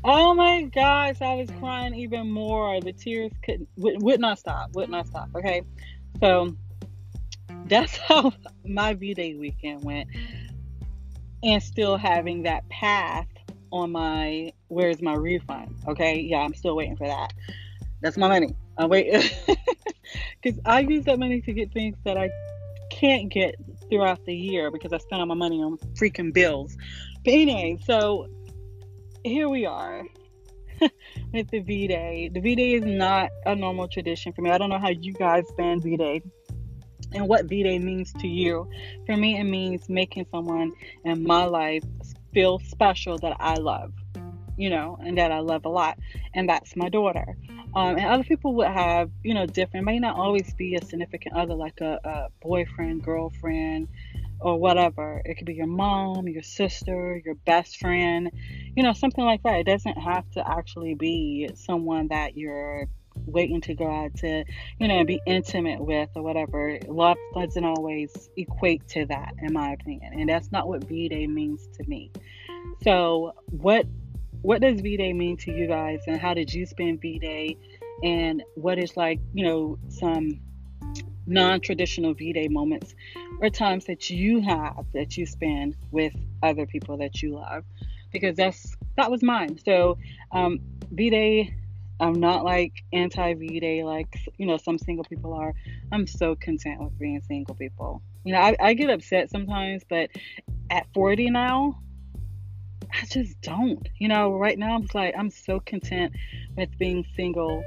Oh 0.03 0.33
my 0.33 0.63
gosh, 0.63 1.21
I 1.21 1.35
was 1.35 1.49
crying 1.59 1.93
even 1.93 2.31
more. 2.31 2.81
The 2.81 2.93
tears 2.93 3.31
could 3.43 3.67
would, 3.77 4.01
would 4.01 4.19
not 4.19 4.39
stop, 4.39 4.71
would 4.73 4.89
not 4.89 5.07
stop. 5.07 5.29
Okay, 5.35 5.61
so 6.19 6.55
that's 7.65 7.95
how 8.07 8.33
my 8.65 8.95
V 8.95 9.13
Day 9.13 9.35
weekend 9.35 9.83
went, 9.83 10.09
and 11.43 11.61
still 11.61 11.97
having 11.97 12.43
that 12.43 12.67
path 12.69 13.27
on 13.71 13.91
my 13.91 14.53
where's 14.69 15.03
my 15.03 15.13
refund? 15.13 15.75
Okay, 15.87 16.21
yeah, 16.21 16.39
I'm 16.39 16.55
still 16.55 16.75
waiting 16.75 16.97
for 16.97 17.07
that. 17.07 17.31
That's 18.01 18.17
my 18.17 18.27
money. 18.27 18.55
I 18.77 18.85
wait 18.85 19.33
because 20.41 20.59
I 20.65 20.79
use 20.81 21.05
that 21.05 21.19
money 21.19 21.41
to 21.41 21.53
get 21.53 21.71
things 21.73 21.97
that 22.03 22.17
I 22.17 22.29
can't 22.89 23.29
get 23.29 23.55
throughout 23.89 24.23
the 24.25 24.35
year 24.35 24.71
because 24.71 24.93
I 24.93 24.97
spend 24.97 25.21
all 25.21 25.25
my 25.25 25.35
money 25.35 25.61
on 25.61 25.77
freaking 25.95 26.33
bills. 26.33 26.75
But 27.23 27.33
anyway, 27.33 27.77
so 27.85 28.27
here 29.23 29.49
we 29.49 29.65
are 29.65 30.03
with 31.33 31.49
the 31.49 31.59
V 31.59 31.87
Day. 31.87 32.29
The 32.33 32.39
V 32.39 32.55
Day 32.55 32.73
is 32.73 32.83
not 32.83 33.29
a 33.45 33.55
normal 33.55 33.87
tradition 33.87 34.33
for 34.33 34.41
me. 34.41 34.49
I 34.49 34.57
don't 34.57 34.69
know 34.69 34.79
how 34.79 34.89
you 34.89 35.13
guys 35.13 35.47
spend 35.49 35.83
V 35.83 35.97
Day 35.97 36.21
and 37.13 37.27
what 37.27 37.45
V 37.45 37.63
Day 37.63 37.79
means 37.79 38.13
to 38.13 38.27
you. 38.27 38.69
For 39.05 39.17
me, 39.17 39.37
it 39.37 39.43
means 39.43 39.89
making 39.89 40.25
someone 40.31 40.71
in 41.03 41.23
my 41.23 41.45
life 41.45 41.83
feel 42.33 42.59
special 42.59 43.17
that 43.19 43.35
I 43.39 43.55
love, 43.55 43.93
you 44.61 44.69
know, 44.69 44.95
and 45.03 45.17
that 45.17 45.31
I 45.31 45.39
love 45.39 45.65
a 45.65 45.69
lot. 45.69 45.97
And 46.35 46.47
that's 46.47 46.75
my 46.75 46.87
daughter. 46.87 47.35
Um, 47.73 47.97
and 47.97 48.05
other 48.05 48.23
people 48.23 48.53
would 48.55 48.67
have, 48.67 49.09
you 49.23 49.33
know, 49.33 49.47
different, 49.47 49.87
may 49.87 49.97
not 49.97 50.15
always 50.15 50.53
be 50.53 50.75
a 50.75 50.85
significant 50.85 51.35
other, 51.35 51.55
like 51.55 51.81
a, 51.81 51.99
a 52.03 52.27
boyfriend, 52.43 53.03
girlfriend, 53.03 53.87
or 54.39 54.59
whatever. 54.59 55.19
It 55.25 55.35
could 55.35 55.47
be 55.47 55.55
your 55.55 55.65
mom, 55.65 56.27
your 56.27 56.43
sister, 56.43 57.19
your 57.25 57.33
best 57.33 57.77
friend, 57.77 58.29
you 58.75 58.83
know, 58.83 58.93
something 58.93 59.25
like 59.25 59.41
that. 59.41 59.55
It 59.55 59.65
doesn't 59.65 59.97
have 59.97 60.29
to 60.33 60.47
actually 60.47 60.93
be 60.93 61.49
someone 61.55 62.09
that 62.09 62.37
you're 62.37 62.87
waiting 63.25 63.61
to 63.61 63.73
go 63.73 63.89
out 63.89 64.13
to, 64.17 64.43
you 64.79 64.87
know, 64.87 65.03
be 65.03 65.19
intimate 65.25 65.83
with 65.83 66.09
or 66.15 66.21
whatever. 66.21 66.77
Love 66.87 67.17
doesn't 67.33 67.65
always 67.65 68.29
equate 68.37 68.87
to 68.89 69.07
that, 69.07 69.33
in 69.41 69.53
my 69.53 69.71
opinion. 69.71 70.13
And 70.19 70.29
that's 70.29 70.51
not 70.51 70.67
what 70.67 70.83
V 70.83 71.09
Day 71.09 71.25
means 71.25 71.67
to 71.77 71.83
me. 71.87 72.11
So, 72.83 73.33
what 73.49 73.85
what 74.41 74.61
does 74.61 74.81
V 74.81 74.97
Day 74.97 75.13
mean 75.13 75.37
to 75.37 75.51
you 75.51 75.67
guys, 75.67 76.01
and 76.07 76.19
how 76.19 76.33
did 76.33 76.53
you 76.53 76.65
spend 76.65 77.01
V 77.01 77.19
Day? 77.19 77.57
And 78.03 78.43
what 78.55 78.79
is 78.79 78.97
like, 78.97 79.19
you 79.33 79.45
know, 79.45 79.77
some 79.89 80.39
non-traditional 81.27 82.13
V-Day 82.13 82.47
moments 82.47 82.95
or 83.41 83.49
times 83.49 83.85
that 83.85 84.09
you 84.09 84.41
have 84.41 84.85
that 84.93 85.17
you 85.17 85.25
spend 85.25 85.75
with 85.91 86.13
other 86.43 86.65
people 86.65 86.97
that 86.97 87.21
you 87.21 87.35
love? 87.35 87.63
Because 88.11 88.35
that's 88.35 88.75
that 88.97 89.09
was 89.09 89.23
mine. 89.23 89.57
So 89.63 89.97
um, 90.31 90.59
V-Day 90.91 91.55
I'm 91.99 92.19
not 92.19 92.43
like 92.43 92.83
anti 92.91 93.33
V-Day 93.35 93.83
like 93.83 94.17
you 94.37 94.45
know 94.45 94.57
some 94.57 94.77
single 94.77 95.05
people 95.05 95.33
are. 95.33 95.53
I'm 95.91 96.07
so 96.07 96.35
content 96.35 96.81
with 96.81 96.97
being 96.97 97.21
single 97.27 97.55
people. 97.55 98.01
You 98.23 98.33
know 98.33 98.39
I, 98.39 98.55
I 98.59 98.73
get 98.73 98.89
upset 98.89 99.29
sometimes 99.29 99.83
but 99.87 100.09
at 100.69 100.87
40 100.93 101.29
now 101.29 101.79
I 102.93 103.05
just 103.05 103.39
don't 103.41 103.87
you 103.99 104.07
know 104.07 104.33
right 104.33 104.57
now 104.57 104.75
I'm 104.75 104.87
like 104.93 105.13
I'm 105.17 105.29
so 105.29 105.59
content 105.59 106.13
with 106.55 106.69
being 106.77 107.05
single 107.15 107.63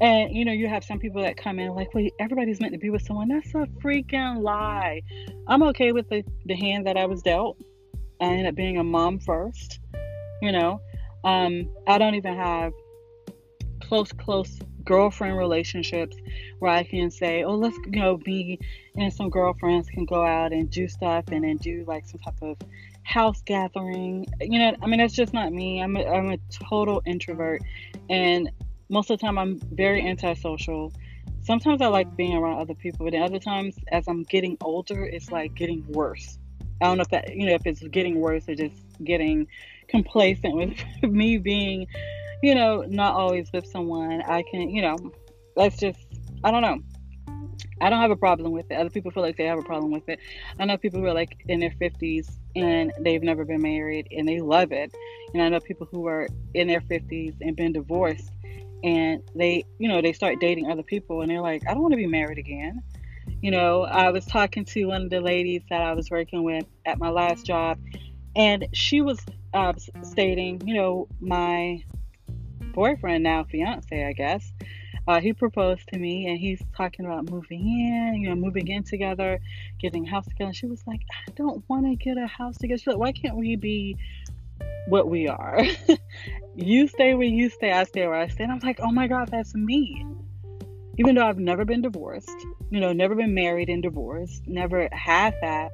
and 0.00 0.34
you 0.34 0.44
know, 0.46 0.52
you 0.52 0.66
have 0.66 0.82
some 0.82 0.98
people 0.98 1.20
that 1.22 1.36
come 1.36 1.58
in 1.58 1.74
like, 1.74 1.92
"Wait, 1.92 2.14
everybody's 2.18 2.60
meant 2.60 2.72
to 2.72 2.78
be 2.78 2.88
with 2.88 3.02
someone." 3.02 3.28
That's 3.28 3.54
a 3.54 3.66
freaking 3.82 4.42
lie. 4.42 5.02
I'm 5.46 5.62
okay 5.64 5.92
with 5.92 6.08
the 6.08 6.24
the 6.46 6.54
hand 6.54 6.86
that 6.86 6.96
I 6.96 7.06
was 7.06 7.22
dealt. 7.22 7.58
I 8.20 8.24
ended 8.24 8.46
up 8.46 8.54
being 8.54 8.78
a 8.78 8.84
mom 8.84 9.18
first. 9.18 9.80
You 10.40 10.52
know, 10.52 10.80
um, 11.24 11.68
I 11.86 11.98
don't 11.98 12.14
even 12.14 12.34
have 12.34 12.72
close, 13.80 14.10
close 14.12 14.58
girlfriend 14.84 15.36
relationships 15.36 16.16
where 16.60 16.70
I 16.72 16.82
can 16.82 17.10
say, 17.10 17.42
"Oh, 17.42 17.54
let's 17.54 17.76
you 17.84 18.00
know 18.00 18.16
be," 18.16 18.58
and 18.96 19.12
some 19.12 19.28
girlfriends 19.28 19.90
can 19.90 20.06
go 20.06 20.24
out 20.24 20.52
and 20.52 20.70
do 20.70 20.88
stuff 20.88 21.26
and 21.30 21.44
then 21.44 21.58
do 21.58 21.84
like 21.86 22.06
some 22.06 22.20
type 22.20 22.40
of 22.40 22.56
house 23.10 23.42
gathering. 23.42 24.26
You 24.40 24.58
know, 24.58 24.76
I 24.80 24.86
mean, 24.86 25.00
that's 25.00 25.14
just 25.14 25.34
not 25.34 25.52
me. 25.52 25.82
I'm 25.82 25.96
a, 25.96 26.06
I'm 26.06 26.30
a 26.30 26.38
total 26.48 27.02
introvert, 27.04 27.62
and 28.08 28.50
most 28.88 29.10
of 29.10 29.18
the 29.18 29.26
time 29.26 29.38
I'm 29.38 29.58
very 29.72 30.06
antisocial. 30.06 30.92
Sometimes 31.42 31.80
I 31.80 31.86
like 31.86 32.14
being 32.16 32.36
around 32.36 32.60
other 32.60 32.74
people, 32.74 33.06
but 33.06 33.14
other 33.14 33.38
times, 33.38 33.74
as 33.90 34.06
I'm 34.06 34.22
getting 34.24 34.56
older, 34.60 35.04
it's 35.04 35.30
like 35.30 35.54
getting 35.54 35.84
worse. 35.88 36.38
I 36.80 36.86
don't 36.86 36.98
know 36.98 37.02
if 37.02 37.08
that, 37.08 37.34
you 37.34 37.46
know, 37.46 37.54
if 37.54 37.66
it's 37.66 37.82
getting 37.88 38.20
worse 38.20 38.48
or 38.48 38.54
just 38.54 38.74
getting 39.02 39.46
complacent 39.88 40.54
with 40.54 40.76
me 41.02 41.38
being, 41.38 41.86
you 42.42 42.54
know, 42.54 42.84
not 42.88 43.14
always 43.14 43.50
with 43.52 43.66
someone. 43.66 44.22
I 44.22 44.44
can, 44.50 44.70
you 44.70 44.82
know, 44.82 44.96
that's 45.56 45.78
just, 45.78 45.98
I 46.44 46.50
don't 46.50 46.62
know. 46.62 46.78
I 47.80 47.90
don't 47.90 48.00
have 48.00 48.10
a 48.10 48.16
problem 48.16 48.52
with 48.52 48.70
it. 48.70 48.74
Other 48.74 48.90
people 48.90 49.10
feel 49.10 49.22
like 49.22 49.36
they 49.36 49.46
have 49.46 49.58
a 49.58 49.62
problem 49.62 49.90
with 49.90 50.08
it. 50.08 50.18
I 50.58 50.64
know 50.64 50.76
people 50.76 51.00
who 51.00 51.06
are 51.06 51.14
like 51.14 51.42
in 51.48 51.60
their 51.60 51.74
50s 51.80 52.30
and 52.54 52.92
they've 53.00 53.22
never 53.22 53.44
been 53.44 53.62
married 53.62 54.08
and 54.10 54.28
they 54.28 54.40
love 54.40 54.72
it. 54.72 54.94
And 55.32 55.42
I 55.42 55.48
know 55.48 55.60
people 55.60 55.88
who 55.90 56.06
are 56.06 56.28
in 56.54 56.68
their 56.68 56.80
50s 56.80 57.36
and 57.40 57.56
been 57.56 57.72
divorced 57.72 58.30
and 58.82 59.22
they 59.34 59.64
you 59.78 59.88
know 59.88 60.00
they 60.00 60.12
start 60.12 60.40
dating 60.40 60.70
other 60.70 60.82
people 60.82 61.20
and 61.20 61.30
they're 61.30 61.40
like 61.40 61.62
i 61.68 61.72
don't 61.74 61.82
want 61.82 61.92
to 61.92 61.96
be 61.96 62.06
married 62.06 62.38
again 62.38 62.82
you 63.42 63.50
know 63.50 63.84
i 63.84 64.10
was 64.10 64.24
talking 64.26 64.64
to 64.64 64.86
one 64.86 65.02
of 65.02 65.10
the 65.10 65.20
ladies 65.20 65.62
that 65.68 65.82
i 65.82 65.92
was 65.92 66.10
working 66.10 66.42
with 66.42 66.64
at 66.86 66.98
my 66.98 67.10
last 67.10 67.44
job 67.44 67.78
and 68.36 68.66
she 68.72 69.00
was 69.00 69.18
uh, 69.52 69.72
stating 70.02 70.60
you 70.64 70.74
know 70.74 71.08
my 71.20 71.82
boyfriend 72.72 73.22
now 73.22 73.44
fiance 73.44 74.04
i 74.04 74.12
guess 74.12 74.52
uh, 75.10 75.20
he 75.20 75.32
proposed 75.32 75.88
to 75.88 75.98
me 75.98 76.26
and 76.28 76.38
he's 76.38 76.62
talking 76.76 77.04
about 77.04 77.30
moving 77.30 77.60
in 77.60 78.22
you 78.22 78.28
know 78.28 78.34
moving 78.36 78.68
in 78.68 78.82
together 78.82 79.38
getting 79.80 80.06
a 80.06 80.10
house 80.10 80.24
together 80.24 80.46
and 80.46 80.56
she 80.56 80.66
was 80.66 80.82
like 80.86 81.00
i 81.26 81.30
don't 81.32 81.62
want 81.68 81.84
to 81.84 81.96
get 81.96 82.16
a 82.16 82.26
house 82.26 82.56
together 82.58 82.78
She's 82.78 82.86
like, 82.86 82.98
why 82.98 83.12
can't 83.12 83.36
we 83.36 83.56
be 83.56 83.96
what 84.86 85.08
we 85.08 85.28
are 85.28 85.64
you 86.54 86.88
stay 86.88 87.14
where 87.14 87.26
you 87.26 87.48
stay, 87.50 87.72
I 87.72 87.84
stay 87.84 88.06
where 88.06 88.16
I 88.16 88.28
stay. 88.28 88.44
And 88.44 88.52
I'm 88.52 88.58
like, 88.60 88.80
oh 88.80 88.90
my 88.90 89.06
God, 89.06 89.28
that's 89.30 89.54
me. 89.54 90.06
Even 90.98 91.14
though 91.14 91.26
I've 91.26 91.38
never 91.38 91.64
been 91.64 91.82
divorced, 91.82 92.46
you 92.70 92.80
know, 92.80 92.92
never 92.92 93.14
been 93.14 93.34
married 93.34 93.68
and 93.68 93.82
divorced, 93.82 94.46
never 94.46 94.88
had 94.92 95.34
that 95.40 95.70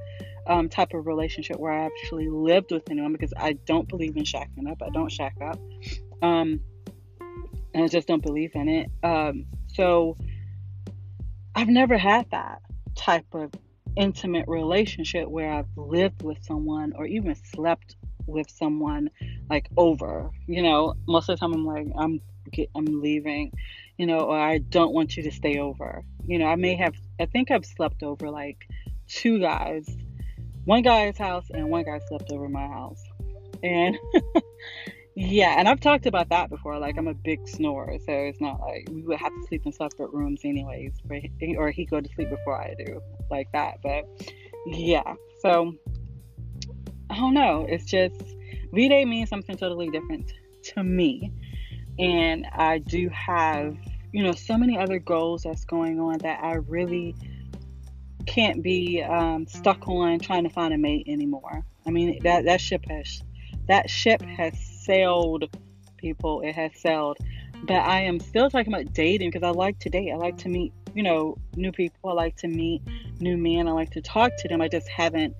um, 0.46 0.68
type 0.68 0.94
of 0.94 1.06
relationship 1.06 1.58
where 1.58 1.72
I 1.72 1.86
actually 1.86 2.28
lived 2.28 2.70
with 2.70 2.88
anyone 2.90 3.12
because 3.12 3.32
I 3.36 3.54
don't 3.64 3.88
believe 3.88 4.16
in 4.16 4.24
shacking 4.24 4.70
up. 4.70 4.82
I 4.82 4.90
don't 4.90 5.10
shack 5.10 5.36
up. 5.42 5.58
Um, 6.22 6.60
and 7.76 7.84
I 7.84 7.88
just 7.88 8.08
don't 8.08 8.22
believe 8.22 8.52
in 8.54 8.70
it. 8.70 8.90
Um, 9.02 9.44
so 9.66 10.16
I've 11.54 11.68
never 11.68 11.98
had 11.98 12.30
that 12.30 12.62
type 12.94 13.26
of 13.34 13.52
intimate 13.96 14.48
relationship 14.48 15.28
where 15.28 15.52
I've 15.52 15.68
lived 15.76 16.22
with 16.22 16.42
someone 16.42 16.94
or 16.96 17.04
even 17.04 17.34
slept 17.34 17.96
with 18.26 18.48
someone 18.50 19.10
like 19.50 19.68
over. 19.76 20.30
You 20.46 20.62
know, 20.62 20.94
most 21.06 21.28
of 21.28 21.36
the 21.36 21.40
time 21.40 21.52
I'm 21.52 21.66
like, 21.66 21.88
I'm 21.98 22.22
I'm 22.74 22.86
leaving, 22.86 23.52
you 23.98 24.06
know, 24.06 24.20
or 24.20 24.38
I 24.38 24.56
don't 24.56 24.94
want 24.94 25.18
you 25.18 25.24
to 25.24 25.30
stay 25.30 25.58
over. 25.58 26.02
You 26.26 26.38
know, 26.38 26.46
I 26.46 26.56
may 26.56 26.76
have, 26.76 26.94
I 27.20 27.26
think 27.26 27.50
I've 27.50 27.66
slept 27.66 28.02
over 28.02 28.30
like 28.30 28.66
two 29.06 29.38
guys, 29.38 29.86
one 30.64 30.80
guy's 30.80 31.18
house 31.18 31.44
and 31.52 31.68
one 31.68 31.84
guy 31.84 32.00
slept 32.08 32.30
over 32.30 32.48
my 32.48 32.68
house. 32.68 33.02
And 33.62 33.98
yeah, 35.18 35.54
and 35.58 35.66
I've 35.66 35.80
talked 35.80 36.04
about 36.04 36.28
that 36.28 36.50
before. 36.50 36.78
Like 36.78 36.98
I'm 36.98 37.08
a 37.08 37.14
big 37.14 37.48
snorer, 37.48 37.98
so 38.00 38.12
it's 38.12 38.38
not 38.38 38.60
like 38.60 38.86
we 38.92 39.00
would 39.00 39.18
have 39.18 39.32
to 39.32 39.46
sleep 39.48 39.62
in 39.64 39.72
separate 39.72 40.12
rooms 40.12 40.42
anyways, 40.44 40.92
or 41.56 41.70
he 41.70 41.86
go 41.86 42.02
to 42.02 42.08
sleep 42.14 42.28
before 42.28 42.60
I 42.60 42.74
do, 42.74 43.00
like 43.30 43.50
that. 43.52 43.78
But 43.82 44.04
yeah, 44.66 45.14
so 45.40 45.74
I 47.08 47.16
don't 47.16 47.32
know. 47.32 47.64
It's 47.66 47.86
just 47.86 48.20
V 48.74 48.90
Day 48.90 49.06
means 49.06 49.30
something 49.30 49.56
totally 49.56 49.88
different 49.88 50.34
to 50.74 50.84
me, 50.84 51.32
and 51.98 52.46
I 52.52 52.76
do 52.76 53.08
have 53.08 53.74
you 54.12 54.22
know 54.22 54.32
so 54.32 54.58
many 54.58 54.76
other 54.76 54.98
goals 54.98 55.44
that's 55.44 55.64
going 55.64 55.98
on 55.98 56.18
that 56.18 56.44
I 56.44 56.56
really 56.56 57.16
can't 58.26 58.62
be 58.62 59.02
um, 59.02 59.46
stuck 59.46 59.88
on 59.88 60.18
trying 60.18 60.44
to 60.44 60.50
find 60.50 60.74
a 60.74 60.78
mate 60.78 61.06
anymore. 61.08 61.64
I 61.86 61.90
mean 61.90 62.22
that 62.22 62.44
that 62.44 62.60
ship 62.60 62.84
has 62.90 63.22
that 63.66 63.88
ship 63.88 64.20
has 64.20 64.75
sailed, 64.86 65.44
people. 65.98 66.40
It 66.40 66.54
has 66.54 66.72
sailed, 66.80 67.18
but 67.64 67.76
I 67.76 68.02
am 68.02 68.20
still 68.20 68.48
talking 68.48 68.72
about 68.72 68.92
dating 68.94 69.30
because 69.30 69.42
I 69.42 69.50
like 69.50 69.78
to 69.80 69.90
date. 69.90 70.10
I 70.12 70.16
like 70.16 70.38
to 70.38 70.48
meet 70.48 70.72
you 70.94 71.02
know 71.02 71.36
new 71.56 71.72
people. 71.72 72.10
I 72.10 72.12
like 72.12 72.36
to 72.38 72.48
meet 72.48 72.82
new 73.20 73.36
men. 73.36 73.68
I 73.68 73.72
like 73.72 73.90
to 73.90 74.00
talk 74.00 74.32
to 74.38 74.48
them. 74.48 74.62
I 74.62 74.68
just 74.68 74.88
haven't 74.88 75.34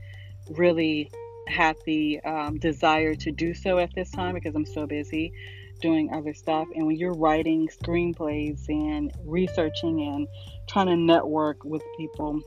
really 0.51 1.11
had 1.49 1.77
the 1.87 2.21
um, 2.21 2.59
desire 2.59 3.15
to 3.15 3.31
do 3.31 3.55
so 3.55 3.79
at 3.79 3.95
this 3.95 4.11
time 4.11 4.35
because 4.35 4.55
I'm 4.55 4.67
so 4.67 4.87
busy 4.87 5.33
doing 5.81 6.13
other 6.13 6.35
stuff. 6.35 6.67
And 6.75 6.87
when 6.87 6.97
you're 6.97 7.15
writing 7.15 7.69
screenplays 7.69 8.69
and 8.69 9.13
researching 9.25 10.03
and 10.03 10.27
trying 10.69 10.87
to 10.87 10.97
network 10.97 11.65
with 11.65 11.83
people, 11.97 12.41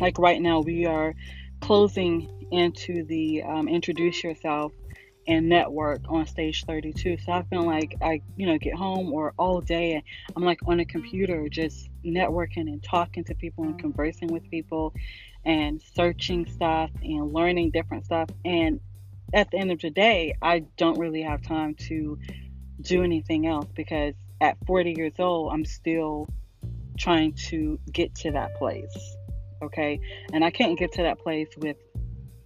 like 0.00 0.18
right 0.18 0.40
now, 0.40 0.60
we 0.60 0.86
are 0.86 1.14
closing 1.60 2.30
into 2.50 3.04
the 3.04 3.42
um, 3.42 3.68
introduce 3.68 4.22
yourself 4.22 4.72
and 5.28 5.48
network 5.48 6.00
on 6.08 6.26
stage 6.26 6.64
32 6.64 7.18
so 7.18 7.32
i 7.32 7.42
feel 7.44 7.62
like 7.62 7.94
i 8.02 8.20
you 8.36 8.46
know 8.46 8.58
get 8.58 8.74
home 8.74 9.12
or 9.12 9.34
all 9.38 9.60
day 9.60 9.92
and 9.92 10.02
i'm 10.34 10.42
like 10.42 10.58
on 10.66 10.80
a 10.80 10.84
computer 10.84 11.48
just 11.48 11.90
networking 12.04 12.66
and 12.68 12.82
talking 12.82 13.22
to 13.22 13.34
people 13.34 13.64
and 13.64 13.78
conversing 13.78 14.28
with 14.28 14.48
people 14.50 14.94
and 15.44 15.80
searching 15.94 16.46
stuff 16.46 16.90
and 17.02 17.32
learning 17.32 17.70
different 17.70 18.04
stuff. 18.04 18.28
And 18.44 18.80
at 19.34 19.50
the 19.50 19.58
end 19.58 19.70
of 19.70 19.80
the 19.80 19.90
day 19.90 20.34
i 20.40 20.60
don't 20.76 20.98
really 20.98 21.22
have 21.22 21.42
time 21.42 21.74
to 21.74 22.18
do 22.80 23.02
anything 23.02 23.46
else 23.46 23.66
because 23.74 24.14
at 24.40 24.56
40 24.66 24.94
years 24.96 25.12
old 25.18 25.52
i'm 25.52 25.66
still 25.66 26.26
trying 26.98 27.34
to 27.34 27.78
get 27.92 28.14
to 28.14 28.30
that 28.32 28.54
place 28.56 29.16
okay? 29.60 30.00
And 30.32 30.42
i 30.42 30.50
can't 30.50 30.78
get 30.78 30.92
to 30.92 31.02
that 31.02 31.18
place 31.18 31.48
with 31.58 31.76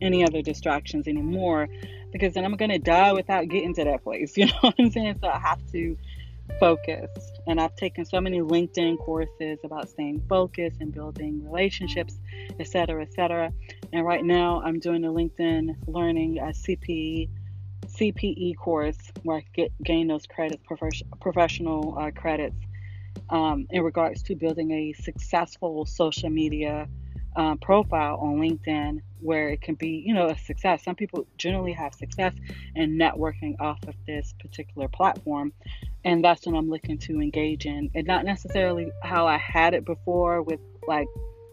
any 0.00 0.24
other 0.24 0.42
distractions 0.42 1.06
anymore 1.06 1.68
because 2.12 2.34
then 2.34 2.44
I'm 2.44 2.56
to 2.70 2.78
die 2.78 3.12
without 3.12 3.48
getting 3.48 3.74
to 3.74 3.84
that 3.84 4.04
place. 4.04 4.36
You 4.42 4.46
know 4.46 4.52
what 4.60 4.74
I'm 4.78 4.90
saying? 4.90 5.18
So 5.20 5.28
I 5.28 5.38
have 5.38 5.60
to 5.72 5.96
focus. 6.60 7.08
And 7.46 7.60
I've 7.60 7.74
taken 7.76 8.04
so 8.04 8.20
many 8.20 8.40
LinkedIn 8.40 8.98
courses 8.98 9.58
about 9.64 9.88
staying 9.88 10.22
focused 10.28 10.80
and 10.80 10.92
building 10.92 11.44
relationships, 11.44 12.18
etc., 12.60 13.02
etc. 13.02 13.52
And 13.92 14.04
right 14.04 14.24
now 14.24 14.62
I'm 14.64 14.78
doing 14.78 15.04
a 15.04 15.08
LinkedIn 15.08 15.76
learning 15.86 16.38
a 16.38 16.52
CPE 16.52 17.28
CPE 17.88 18.56
course 18.56 18.96
where 19.22 19.38
I 19.38 19.44
get 19.52 19.70
gain 19.82 20.08
those 20.08 20.24
credits, 20.26 20.62
professional 21.20 21.98
uh, 21.98 22.10
credits, 22.10 22.56
um, 23.28 23.66
in 23.70 23.82
regards 23.82 24.22
to 24.24 24.34
building 24.34 24.70
a 24.70 24.92
successful 24.94 25.84
social 25.84 26.30
media 26.30 26.88
uh, 27.36 27.56
profile 27.56 28.18
on 28.20 28.36
LinkedIn 28.36 29.00
where 29.20 29.48
it 29.48 29.60
can 29.60 29.74
be, 29.76 30.02
you 30.04 30.12
know, 30.12 30.26
a 30.26 30.38
success. 30.38 30.82
Some 30.84 30.96
people 30.96 31.26
generally 31.38 31.72
have 31.72 31.94
success 31.94 32.34
in 32.74 32.98
networking 32.98 33.54
off 33.60 33.78
of 33.86 33.94
this 34.06 34.34
particular 34.40 34.88
platform. 34.88 35.52
And 36.04 36.24
that's 36.24 36.44
what 36.44 36.56
I'm 36.56 36.68
looking 36.68 36.98
to 36.98 37.20
engage 37.20 37.66
in. 37.66 37.90
And 37.94 38.06
not 38.06 38.24
necessarily 38.24 38.90
how 39.02 39.26
I 39.26 39.38
had 39.38 39.74
it 39.74 39.84
before 39.84 40.42
with 40.42 40.60
like 40.88 41.06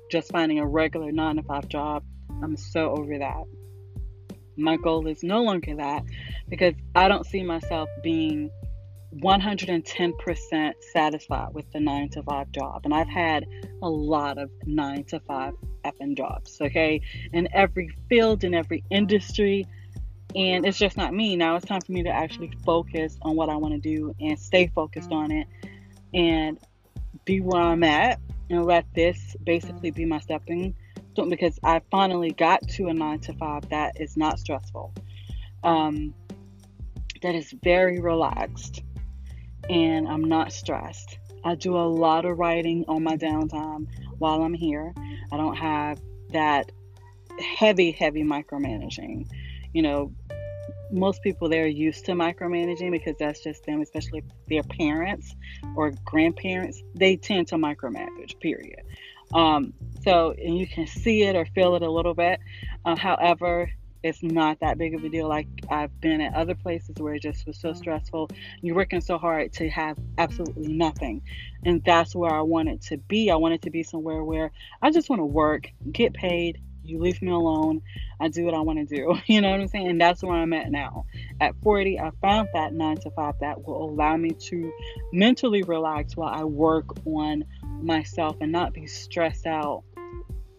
just 0.10 0.32
finding 0.32 0.60
a 0.60 0.66
regular 0.66 1.12
nine 1.12 1.36
to 1.36 1.44
five 1.44 1.68
job. 1.70 2.04
I'm 2.42 2.58
so 2.58 2.92
over 2.92 3.20
that. 3.20 3.44
My 4.58 4.76
goal 4.78 5.08
is 5.08 5.24
no 5.24 5.44
longer 5.44 5.76
that 5.76 6.04
because 6.50 6.74
I 6.96 7.08
don't 7.08 7.26
see 7.26 7.44
myself 7.44 7.88
being 8.04 8.50
110% 9.18 10.74
satisfied 10.94 11.54
with 11.54 11.72
the 11.72 11.80
nine 11.80 12.10
to 12.10 12.24
five 12.24 12.52
job. 12.52 12.82
And 12.84 12.94
I've 12.94 13.08
had 13.08 13.46
a 13.82 13.90
lot 13.90 14.38
of 14.38 14.50
nine 14.66 15.04
to 15.06 15.20
five 15.22 15.54
effing 15.84 16.18
jobs, 16.18 16.60
okay, 16.62 17.02
in 17.34 17.48
every 17.54 17.90
field, 18.08 18.44
in 18.44 18.54
every 18.54 18.84
industry. 18.90 19.68
And 20.36 20.66
it's 20.66 20.78
just 20.78 20.96
not 20.96 21.14
me. 21.14 21.36
Now 21.36 21.56
it's 21.56 21.66
time 21.66 21.82
for 21.82 21.92
me 21.92 22.04
to 22.04 22.10
actually 22.10 22.52
focus 22.64 23.18
on 23.24 23.36
what 23.36 23.50
I 23.50 23.56
want 23.56 23.74
to 23.74 23.80
do 23.80 24.14
and 24.20 24.38
stay 24.38 24.68
focused 24.68 25.12
on 25.12 25.32
it 25.32 25.48
and 26.14 26.60
be 27.26 27.42
where 27.42 27.62
I'm 27.62 27.84
at 27.84 28.20
and 28.50 28.66
let 28.66 28.86
this 28.94 29.36
basically 29.44 29.92
be 29.92 30.06
my 30.06 30.20
stepping 30.20 30.76
stone 31.14 31.30
because 31.30 31.60
I 31.64 31.82
finally 31.92 32.32
got 32.32 32.68
to 32.70 32.88
a 32.88 32.94
nine 32.94 33.20
to 33.22 33.34
five 33.34 33.68
that 33.70 34.00
is 34.00 34.16
not 34.18 34.40
stressful. 34.40 34.94
Um, 35.64 36.14
that 37.22 37.36
is 37.36 37.54
very 37.64 38.00
relaxed 38.00 38.84
and 39.70 40.08
I'm 40.08 40.24
not 40.24 40.52
stressed. 40.52 41.18
I 41.44 41.56
do 41.56 41.78
a 41.78 41.88
lot 41.88 42.26
of 42.26 42.38
writing 42.38 42.86
on 42.88 43.04
my 43.04 43.16
downtime 43.18 43.88
while 44.20 44.44
I'm 44.44 44.54
here. 44.54 44.94
I 45.32 45.38
don't 45.38 45.56
have 45.56 46.00
that 46.32 46.72
heavy, 47.40 47.92
heavy 47.92 48.24
micromanaging. 48.24 49.28
You 49.74 49.82
know, 49.82 50.14
most 50.92 51.22
people 51.22 51.50
they're 51.50 51.68
used 51.68 52.06
to 52.06 52.14
micromanaging 52.14 52.92
because 52.92 53.16
that's 53.20 53.44
just 53.44 53.66
them, 53.66 53.82
especially 53.82 54.24
their 54.48 54.64
parents 54.64 55.36
or 55.76 55.92
grandparents. 56.06 56.82
They 56.96 57.16
tend 57.16 57.48
to 57.50 57.56
micromanage, 57.56 58.40
period. 58.40 58.82
Um, 59.34 59.74
so, 60.04 60.34
and 60.44 60.58
you 60.58 60.68
can 60.68 60.88
see 60.88 61.24
it 61.24 61.36
or 61.36 61.46
feel 61.46 61.76
it 61.76 61.84
a 61.84 61.92
little 61.92 62.16
bit. 62.16 62.40
Uh, 62.86 62.96
however, 62.96 63.72
it's 64.04 64.24
not 64.24 64.60
that 64.62 64.78
big 64.78 64.96
of 64.96 65.04
a 65.04 65.10
deal. 65.10 65.28
Like 65.28 65.48
I've 65.70 66.00
been 66.02 66.22
at 66.22 66.34
other 66.34 66.56
places 66.56 66.96
where 66.98 67.16
it 67.16 67.22
just 67.22 67.46
was 67.46 67.60
so 67.60 67.70
mm-hmm. 67.70 67.78
stressful. 67.78 68.30
You're 68.62 68.76
working 68.76 69.02
so 69.02 69.18
hard 69.18 69.54
to 69.54 69.70
have 69.70 69.98
absolutely 70.18 70.74
nothing. 70.74 71.22
And 71.66 71.84
that's 71.84 72.16
where 72.16 72.32
I 72.32 72.42
wanted 72.42 72.82
to 72.84 72.98
be. 72.98 73.30
I 73.30 73.36
wanted 73.36 73.62
to 73.64 73.70
be 73.70 73.84
somewhere 73.84 74.24
where 74.24 74.52
I 74.82 74.92
just 74.92 75.10
want 75.10 75.20
to 75.20 75.26
work, 75.26 75.72
get 75.92 76.14
paid, 76.14 76.62
you 76.84 77.00
leave 77.00 77.22
me 77.22 77.32
alone. 77.32 77.82
I 78.20 78.30
do 78.30 78.44
what 78.46 78.54
I 78.54 78.60
want 78.60 78.80
to 78.80 78.96
do. 78.96 79.16
You 79.28 79.42
know 79.42 79.52
what 79.52 79.60
I'm 79.60 79.68
saying? 79.68 79.88
And 79.88 80.02
that's 80.02 80.24
where 80.24 80.34
I'm 80.34 80.54
at 80.54 80.72
now. 80.72 81.06
At 81.40 81.54
40, 81.62 82.00
I 82.00 82.12
found 82.22 82.50
that 82.54 82.74
nine 82.74 82.98
to 82.98 83.12
five 83.12 83.36
that 83.42 83.64
will 83.64 83.90
allow 83.90 84.18
me 84.18 84.32
to 84.32 84.72
mentally 85.14 85.62
relax 85.64 86.18
while 86.18 86.34
I 86.34 86.44
work 86.44 87.06
on 87.06 87.44
myself 87.82 88.38
and 88.42 88.52
not 88.52 88.74
be 88.74 88.88
stressed 88.88 89.46
out 89.46 89.84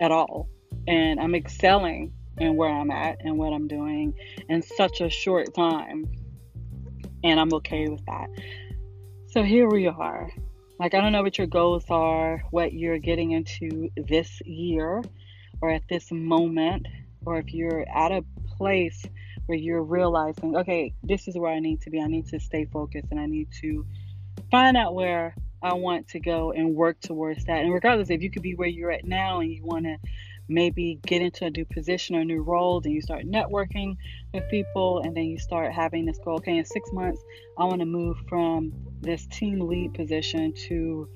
at 0.00 0.12
all. 0.12 0.48
And 0.86 1.18
I'm 1.18 1.34
excelling 1.34 2.12
and 2.38 2.56
where 2.56 2.70
I'm 2.70 2.90
at 2.90 3.18
and 3.20 3.38
what 3.38 3.52
I'm 3.52 3.68
doing 3.68 4.14
in 4.48 4.62
such 4.62 5.00
a 5.00 5.10
short 5.10 5.54
time. 5.54 6.10
And 7.22 7.38
I'm 7.38 7.52
okay 7.54 7.88
with 7.88 8.04
that. 8.06 8.28
So 9.28 9.42
here 9.42 9.68
we 9.68 9.86
are. 9.86 10.30
Like, 10.78 10.94
I 10.94 11.00
don't 11.00 11.12
know 11.12 11.22
what 11.22 11.36
your 11.36 11.46
goals 11.46 11.84
are, 11.90 12.42
what 12.50 12.72
you're 12.72 12.98
getting 12.98 13.32
into 13.32 13.90
this 13.96 14.40
year 14.46 15.02
or 15.60 15.70
at 15.70 15.82
this 15.88 16.10
moment, 16.10 16.86
or 17.26 17.38
if 17.38 17.52
you're 17.52 17.84
at 17.94 18.12
a 18.12 18.24
place 18.56 19.04
where 19.46 19.58
you're 19.58 19.82
realizing, 19.82 20.56
okay, 20.56 20.94
this 21.02 21.28
is 21.28 21.36
where 21.36 21.52
I 21.52 21.58
need 21.58 21.82
to 21.82 21.90
be. 21.90 22.00
I 22.00 22.06
need 22.06 22.28
to 22.28 22.40
stay 22.40 22.64
focused 22.64 23.08
and 23.10 23.20
I 23.20 23.26
need 23.26 23.48
to 23.60 23.84
find 24.50 24.76
out 24.76 24.94
where 24.94 25.34
I 25.62 25.74
want 25.74 26.08
to 26.08 26.20
go 26.20 26.52
and 26.52 26.74
work 26.74 27.00
towards 27.00 27.44
that. 27.44 27.58
And 27.58 27.72
regardless 27.72 28.10
if 28.10 28.22
you 28.22 28.30
could 28.30 28.42
be 28.42 28.54
where 28.54 28.68
you're 28.68 28.90
at 28.90 29.04
now 29.04 29.40
and 29.40 29.50
you 29.50 29.62
want 29.64 29.84
to 29.84 29.96
maybe 30.50 30.98
get 31.06 31.22
into 31.22 31.46
a 31.46 31.50
new 31.50 31.64
position 31.64 32.16
or 32.16 32.24
new 32.24 32.42
role, 32.42 32.80
then 32.80 32.92
you 32.92 33.00
start 33.00 33.24
networking 33.24 33.96
with 34.34 34.48
people, 34.50 35.00
and 35.00 35.16
then 35.16 35.24
you 35.24 35.38
start 35.38 35.72
having 35.72 36.04
this 36.04 36.18
goal. 36.24 36.36
Okay, 36.36 36.58
in 36.58 36.64
six 36.64 36.92
months, 36.92 37.22
I 37.58 37.64
want 37.64 37.80
to 37.80 37.86
move 37.86 38.18
from 38.28 38.72
this 39.00 39.26
team 39.28 39.60
lead 39.60 39.94
position 39.94 40.52
to 40.68 41.08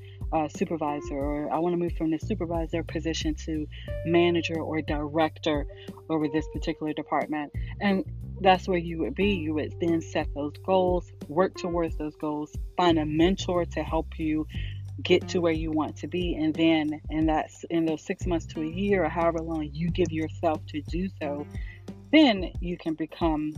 supervisor, 0.56 1.14
or 1.16 1.52
I 1.52 1.58
want 1.58 1.74
to 1.74 1.76
move 1.76 1.92
from 1.96 2.10
the 2.10 2.18
supervisor 2.18 2.82
position 2.82 3.34
to 3.44 3.66
manager 4.06 4.60
or 4.60 4.80
director 4.82 5.66
over 6.08 6.26
this 6.28 6.46
particular 6.52 6.92
department. 6.92 7.52
And 7.80 8.04
that's 8.40 8.66
where 8.66 8.78
you 8.78 8.98
would 8.98 9.14
be. 9.14 9.34
You 9.34 9.54
would 9.54 9.74
then 9.80 10.00
set 10.00 10.26
those 10.34 10.54
goals, 10.66 11.12
work 11.28 11.54
towards 11.56 11.96
those 11.98 12.16
goals, 12.16 12.52
find 12.76 12.98
a 12.98 13.06
mentor 13.06 13.64
to 13.64 13.82
help 13.84 14.18
you 14.18 14.44
get 15.02 15.26
to 15.28 15.40
where 15.40 15.52
you 15.52 15.70
want 15.70 15.96
to 15.96 16.06
be 16.06 16.36
and 16.36 16.54
then 16.54 17.00
in 17.10 17.26
that 17.26 17.50
in 17.70 17.84
those 17.84 18.00
six 18.02 18.26
months 18.26 18.46
to 18.46 18.62
a 18.62 18.66
year 18.66 19.04
or 19.04 19.08
however 19.08 19.38
long 19.40 19.68
you 19.72 19.90
give 19.90 20.12
yourself 20.12 20.64
to 20.66 20.80
do 20.82 21.08
so 21.20 21.44
then 22.12 22.52
you 22.60 22.76
can 22.76 22.94
become 22.94 23.52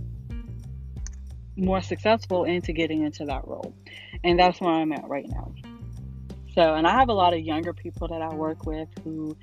more 1.57 1.81
successful 1.81 2.45
into 2.45 2.73
getting 2.73 3.03
into 3.03 3.25
that 3.25 3.47
role. 3.47 3.75
And 4.25 4.39
that's 4.39 4.61
where 4.61 4.71
I'm 4.71 4.93
at 4.93 5.09
right 5.09 5.27
now. 5.29 5.53
So, 6.55 6.75
and 6.75 6.87
I 6.87 6.93
have 6.93 7.09
a 7.09 7.15
lot 7.15 7.35
of 7.35 7.41
younger 7.41 7.73
people 7.73 8.09
that 8.09 8.23
I 8.23 8.29
work 8.35 8.67
with 8.67 8.89
who 9.05 9.37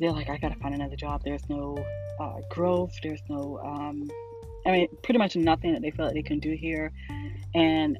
they're 0.00 0.12
like, 0.12 0.28
I 0.28 0.38
gotta 0.38 0.56
find 0.56 0.74
another 0.74 0.96
job. 0.96 1.22
There's 1.24 1.48
no 1.48 1.76
uh, 2.20 2.40
growth. 2.50 2.92
There's 3.02 3.22
no, 3.28 3.60
um, 3.64 4.10
I 4.66 4.72
mean, 4.72 4.88
pretty 5.02 5.18
much 5.18 5.36
nothing 5.36 5.72
that 5.72 5.82
they 5.82 5.90
feel 5.90 6.06
like 6.06 6.14
they 6.14 6.22
can 6.22 6.40
do 6.40 6.52
here. 6.52 6.92
And 7.54 7.98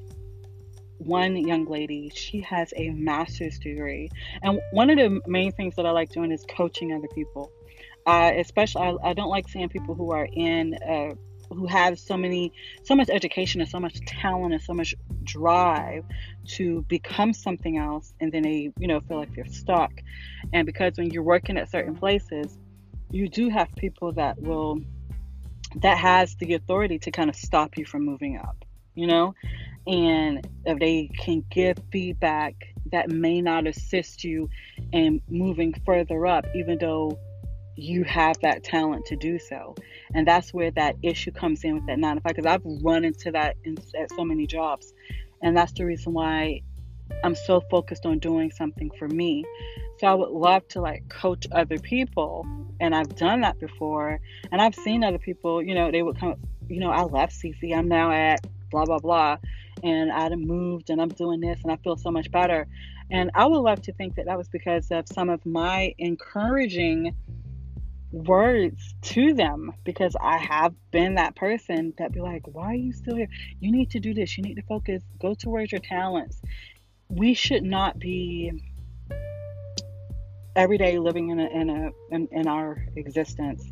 one 1.05 1.35
young 1.35 1.65
lady, 1.65 2.11
she 2.13 2.41
has 2.41 2.73
a 2.75 2.89
master's 2.89 3.59
degree. 3.59 4.09
And 4.41 4.59
one 4.71 4.89
of 4.89 4.97
the 4.97 5.21
main 5.27 5.51
things 5.51 5.75
that 5.75 5.85
I 5.85 5.91
like 5.91 6.09
doing 6.09 6.31
is 6.31 6.45
coaching 6.49 6.93
other 6.93 7.07
people. 7.13 7.51
Uh, 8.05 8.31
especially, 8.35 8.81
I, 8.81 9.11
I, 9.11 9.13
don't 9.13 9.29
like 9.29 9.47
seeing 9.47 9.69
people 9.69 9.95
who 9.95 10.11
are 10.11 10.27
in, 10.29 10.73
uh, 10.75 11.15
who 11.53 11.67
have 11.67 11.97
so 11.97 12.17
many, 12.17 12.51
so 12.83 12.95
much 12.95 13.09
education 13.09 13.61
and 13.61 13.69
so 13.69 13.79
much 13.79 13.99
talent 14.05 14.53
and 14.53 14.61
so 14.61 14.73
much 14.73 14.93
drive 15.23 16.03
to 16.45 16.81
become 16.89 17.33
something 17.33 17.77
else, 17.77 18.13
and 18.19 18.31
then 18.31 18.43
they, 18.43 18.71
you 18.77 18.87
know, 18.87 18.99
feel 18.99 19.17
like 19.17 19.33
they're 19.33 19.45
stuck. 19.45 19.91
And 20.51 20.65
because 20.65 20.97
when 20.97 21.11
you're 21.11 21.23
working 21.23 21.57
at 21.57 21.71
certain 21.71 21.95
places, 21.95 22.57
you 23.09 23.29
do 23.29 23.49
have 23.49 23.69
people 23.77 24.11
that 24.13 24.41
will, 24.41 24.81
that 25.77 25.97
has 25.97 26.35
the 26.35 26.55
authority 26.55 26.99
to 26.99 27.11
kind 27.11 27.29
of 27.29 27.35
stop 27.35 27.77
you 27.77 27.85
from 27.85 28.03
moving 28.03 28.37
up, 28.37 28.65
you 28.95 29.07
know, 29.07 29.33
and 29.87 30.47
if 30.65 30.79
they 30.79 31.09
can 31.19 31.43
give 31.49 31.77
feedback 31.91 32.55
that 32.91 33.09
may 33.09 33.41
not 33.41 33.67
assist 33.67 34.23
you 34.23 34.49
in 34.91 35.21
moving 35.29 35.73
further 35.85 36.25
up, 36.25 36.45
even 36.55 36.77
though 36.79 37.17
you 37.75 38.03
have 38.03 38.39
that 38.41 38.63
talent 38.63 39.05
to 39.07 39.15
do 39.15 39.39
so. 39.39 39.75
And 40.13 40.27
that's 40.27 40.53
where 40.53 40.71
that 40.71 40.95
issue 41.01 41.31
comes 41.31 41.63
in 41.63 41.73
with 41.75 41.87
that 41.87 41.97
nine 41.97 42.15
to 42.15 42.21
five. 42.21 42.35
Because 42.35 42.45
I've 42.45 42.61
run 42.83 43.03
into 43.03 43.31
that 43.31 43.55
in, 43.63 43.77
at 43.99 44.11
so 44.11 44.23
many 44.23 44.45
jobs. 44.45 44.93
And 45.41 45.57
that's 45.57 45.71
the 45.73 45.85
reason 45.85 46.13
why 46.13 46.61
I'm 47.23 47.35
so 47.35 47.61
focused 47.71 48.05
on 48.05 48.19
doing 48.19 48.51
something 48.51 48.91
for 48.97 49.07
me. 49.07 49.43
So 49.99 50.07
I 50.07 50.13
would 50.13 50.29
love 50.29 50.67
to 50.69 50.81
like 50.81 51.09
coach 51.09 51.47
other 51.51 51.79
people. 51.79 52.45
And 52.79 52.93
I've 52.95 53.15
done 53.15 53.41
that 53.41 53.59
before. 53.59 54.19
And 54.51 54.61
I've 54.61 54.75
seen 54.75 55.03
other 55.03 55.17
people, 55.17 55.63
you 55.63 55.73
know, 55.73 55.91
they 55.91 56.03
would 56.03 56.19
come, 56.19 56.35
you 56.69 56.79
know, 56.79 56.91
I 56.91 57.03
left 57.03 57.33
CC. 57.33 57.75
I'm 57.75 57.87
now 57.87 58.11
at 58.11 58.45
blah, 58.73 58.85
blah, 58.85 58.99
blah. 58.99 59.37
And 59.83 60.11
I'd 60.11 60.37
moved 60.37 60.89
and 60.89 61.01
I'm 61.01 61.09
doing 61.09 61.39
this 61.39 61.59
and 61.63 61.71
I 61.71 61.77
feel 61.77 61.95
so 61.95 62.11
much 62.11 62.29
better. 62.31 62.67
And 63.09 63.31
I 63.35 63.45
would 63.45 63.59
love 63.59 63.81
to 63.83 63.93
think 63.93 64.15
that 64.15 64.25
that 64.25 64.37
was 64.37 64.49
because 64.49 64.89
of 64.91 65.07
some 65.07 65.29
of 65.29 65.45
my 65.45 65.93
encouraging 65.97 67.15
words 68.11 68.95
to 69.01 69.33
them 69.33 69.73
because 69.83 70.15
I 70.19 70.37
have 70.37 70.73
been 70.91 71.15
that 71.15 71.35
person 71.35 71.93
that 71.97 72.11
be 72.11 72.21
like, 72.21 72.43
why 72.47 72.71
are 72.71 72.75
you 72.75 72.93
still 72.93 73.15
here? 73.15 73.29
You 73.59 73.71
need 73.71 73.91
to 73.91 73.99
do 73.99 74.13
this. 74.13 74.37
You 74.37 74.43
need 74.43 74.55
to 74.55 74.63
focus. 74.63 75.03
Go 75.21 75.33
towards 75.33 75.71
your 75.71 75.81
talents. 75.81 76.41
We 77.09 77.33
should 77.33 77.63
not 77.63 77.99
be 77.99 78.51
every 80.55 80.77
day 80.77 80.99
living 80.99 81.29
in 81.29 81.39
a, 81.39 81.47
in 81.47 81.69
a 81.69 82.15
in, 82.15 82.27
in 82.31 82.47
our 82.47 82.85
existence 82.95 83.63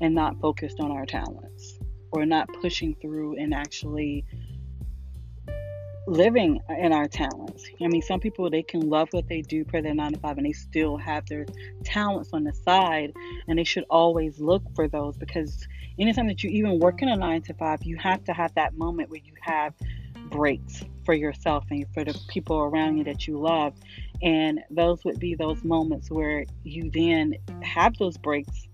and 0.00 0.14
not 0.14 0.40
focused 0.40 0.80
on 0.80 0.90
our 0.90 1.06
talents 1.06 1.73
or 2.14 2.24
not 2.24 2.48
pushing 2.60 2.94
through 2.94 3.36
and 3.36 3.52
actually 3.52 4.24
living 6.06 6.60
in 6.78 6.92
our 6.92 7.08
talents. 7.08 7.64
I 7.82 7.88
mean, 7.88 8.02
some 8.02 8.20
people 8.20 8.48
they 8.50 8.62
can 8.62 8.88
love 8.88 9.08
what 9.12 9.28
they 9.28 9.42
do 9.42 9.64
for 9.64 9.80
their 9.80 9.94
nine 9.94 10.12
to 10.12 10.18
five, 10.18 10.36
and 10.36 10.46
they 10.46 10.52
still 10.52 10.96
have 10.96 11.26
their 11.26 11.46
talents 11.84 12.30
on 12.32 12.44
the 12.44 12.52
side, 12.52 13.12
and 13.48 13.58
they 13.58 13.64
should 13.64 13.84
always 13.90 14.38
look 14.38 14.62
for 14.74 14.86
those 14.86 15.16
because 15.16 15.66
anytime 15.98 16.26
that 16.26 16.42
you 16.42 16.50
even 16.50 16.78
work 16.78 17.02
in 17.02 17.08
a 17.08 17.16
nine 17.16 17.42
to 17.42 17.54
five, 17.54 17.82
you 17.82 17.96
have 17.96 18.22
to 18.24 18.32
have 18.32 18.54
that 18.54 18.76
moment 18.76 19.10
where 19.10 19.20
you 19.24 19.32
have 19.40 19.74
breaks 20.30 20.84
for 21.04 21.14
yourself 21.14 21.64
and 21.70 21.86
for 21.94 22.04
the 22.04 22.18
people 22.28 22.58
around 22.58 22.98
you 22.98 23.04
that 23.04 23.26
you 23.26 23.38
love, 23.38 23.74
and 24.22 24.60
those 24.70 25.04
would 25.04 25.18
be 25.18 25.34
those 25.34 25.64
moments 25.64 26.10
where 26.10 26.44
you 26.64 26.90
then 26.92 27.34
have 27.62 27.96
those 27.98 28.16
breaks 28.18 28.66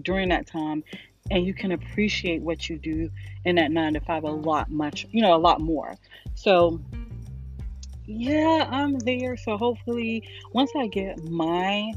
during 0.00 0.30
that 0.30 0.46
time 0.46 0.82
and 1.32 1.46
you 1.46 1.54
can 1.54 1.72
appreciate 1.72 2.42
what 2.42 2.68
you 2.68 2.76
do 2.76 3.10
in 3.46 3.56
that 3.56 3.72
nine 3.72 3.94
to 3.94 4.00
five 4.00 4.22
a 4.22 4.30
lot 4.30 4.70
much 4.70 5.06
you 5.10 5.22
know 5.22 5.34
a 5.34 5.38
lot 5.38 5.60
more. 5.60 5.96
So 6.34 6.80
yeah 8.06 8.68
i'm 8.70 8.98
there. 8.98 9.36
So 9.36 9.56
hopefully 9.56 10.28
once 10.52 10.70
i 10.76 10.86
get 10.86 11.24
my 11.24 11.92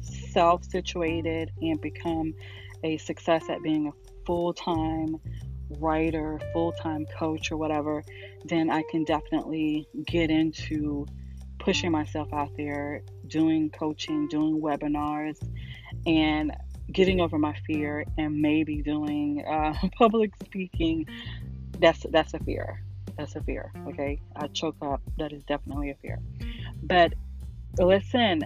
self 0.00 0.64
situated 0.64 1.52
and 1.60 1.80
become 1.80 2.34
a 2.82 2.96
success 2.96 3.44
at 3.50 3.62
being 3.62 3.88
a 3.88 4.24
full-time 4.24 5.16
writer 5.78 6.40
full-time 6.52 7.06
coach 7.16 7.52
or 7.52 7.56
whatever 7.56 8.02
then 8.46 8.70
i 8.70 8.82
can 8.90 9.04
definitely 9.04 9.86
get 10.06 10.28
into 10.28 11.06
pushing 11.60 11.92
myself 11.92 12.26
out 12.32 12.50
there 12.56 13.02
doing 13.28 13.70
coaching 13.70 14.26
doing 14.28 14.60
webinars 14.60 15.38
and 16.06 16.50
getting 16.92 17.20
over 17.20 17.38
my 17.38 17.54
fear 17.66 18.04
and 18.18 18.40
maybe 18.40 18.82
doing 18.82 19.44
uh, 19.46 19.74
public 19.98 20.32
speaking. 20.44 21.06
That's 21.78 22.04
that's 22.10 22.34
a 22.34 22.38
fear. 22.40 22.82
That's 23.16 23.36
a 23.36 23.42
fear 23.42 23.72
okay? 23.88 24.20
I 24.36 24.46
choke 24.48 24.76
up. 24.82 25.02
That 25.18 25.32
is 25.32 25.42
definitely 25.44 25.90
a 25.90 25.94
fear. 25.96 26.18
But 26.82 27.14
listen 27.78 28.42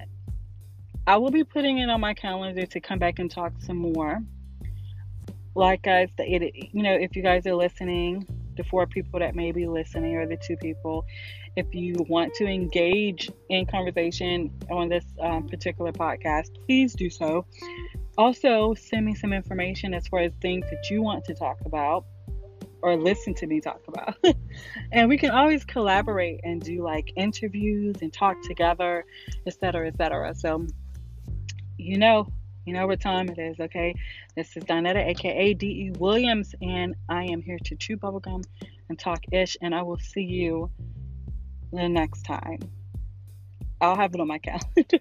i 1.07 1.17
will 1.17 1.31
be 1.31 1.45
putting 1.45 1.79
it 1.79 1.89
on 1.89 2.01
my 2.01 2.15
calendar 2.15 2.67
to 2.67 2.81
come 2.81 2.99
back 2.99 3.19
and 3.19 3.31
talk 3.31 3.53
some 3.61 3.77
more. 3.77 4.23
Like 5.55 5.83
guys 5.83 6.11
it, 6.19 6.55
you 6.73 6.83
know 6.83 6.95
if 6.95 7.15
you 7.15 7.23
guys 7.23 7.47
are 7.47 7.55
listening 7.55 8.27
the 8.57 8.65
four 8.65 8.87
people 8.87 9.21
that 9.21 9.35
may 9.35 9.53
be 9.53 9.67
listening 9.67 10.17
or 10.17 10.27
the 10.27 10.37
two 10.37 10.57
people 10.57 11.05
if 11.57 11.73
you 11.73 11.95
want 12.09 12.35
to 12.35 12.45
engage 12.45 13.31
in 13.49 13.65
conversation 13.67 14.53
on 14.71 14.89
this 14.89 15.05
um, 15.21 15.47
particular 15.47 15.93
podcast 15.93 16.51
please 16.67 16.95
do 16.95 17.09
so 17.09 17.47
also, 18.17 18.75
send 18.75 19.07
me 19.07 19.15
some 19.15 19.33
information 19.33 19.95
as 19.95 20.07
far 20.07 20.21
as 20.21 20.33
things 20.41 20.65
that 20.71 20.91
you 20.91 21.03
want 21.03 21.25
to 21.25 21.35
talk 21.35 21.59
about 21.67 22.05
or 22.83 22.97
listen 22.97 23.33
to 23.33 23.47
me 23.47 23.61
talk 23.61 23.81
about. 23.89 24.17
and 24.93 25.09
we 25.09 25.17
can 25.17 25.31
always 25.31 25.65
collaborate 25.65 26.41
and 26.45 26.61
do 26.61 26.83
like 26.83 27.13
interviews 27.17 27.97
and 28.03 28.13
talk 28.13 28.37
together, 28.43 29.05
etc., 29.47 29.89
etc. 29.89 30.35
So, 30.35 30.67
you 31.79 31.97
know, 31.97 32.29
you 32.67 32.73
know 32.75 32.87
what 32.87 33.01
time 33.01 33.29
it 33.31 33.39
is, 33.39 33.59
okay? 33.59 33.95
This 34.37 34.57
is 34.57 34.65
Donetta, 34.65 35.07
aka 35.09 35.55
D.E. 35.55 35.93
Williams, 35.99 36.55
and 36.61 36.95
I 37.09 37.25
am 37.25 37.43
here 37.43 37.59
to 37.65 37.77
chew 37.77 37.97
bubblegum 37.97 38.45
and 38.89 38.99
talk 38.99 39.21
ish, 39.33 39.57
and 39.61 39.75
I 39.75 39.83
will 39.83 39.99
see 39.99 40.23
you 40.23 40.71
the 41.73 41.89
next 41.89 42.23
time. 42.23 42.61
I'll 43.81 43.97
have 43.97 44.15
it 44.15 44.21
on 44.21 44.29
my 44.29 44.39
calendar. 44.39 45.01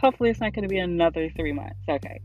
Hopefully, 0.00 0.30
it's 0.30 0.40
not 0.40 0.52
going 0.52 0.62
to 0.64 0.68
be 0.68 0.78
another 0.78 1.30
three 1.30 1.52
months. 1.52 1.80
Okay. 1.88 2.20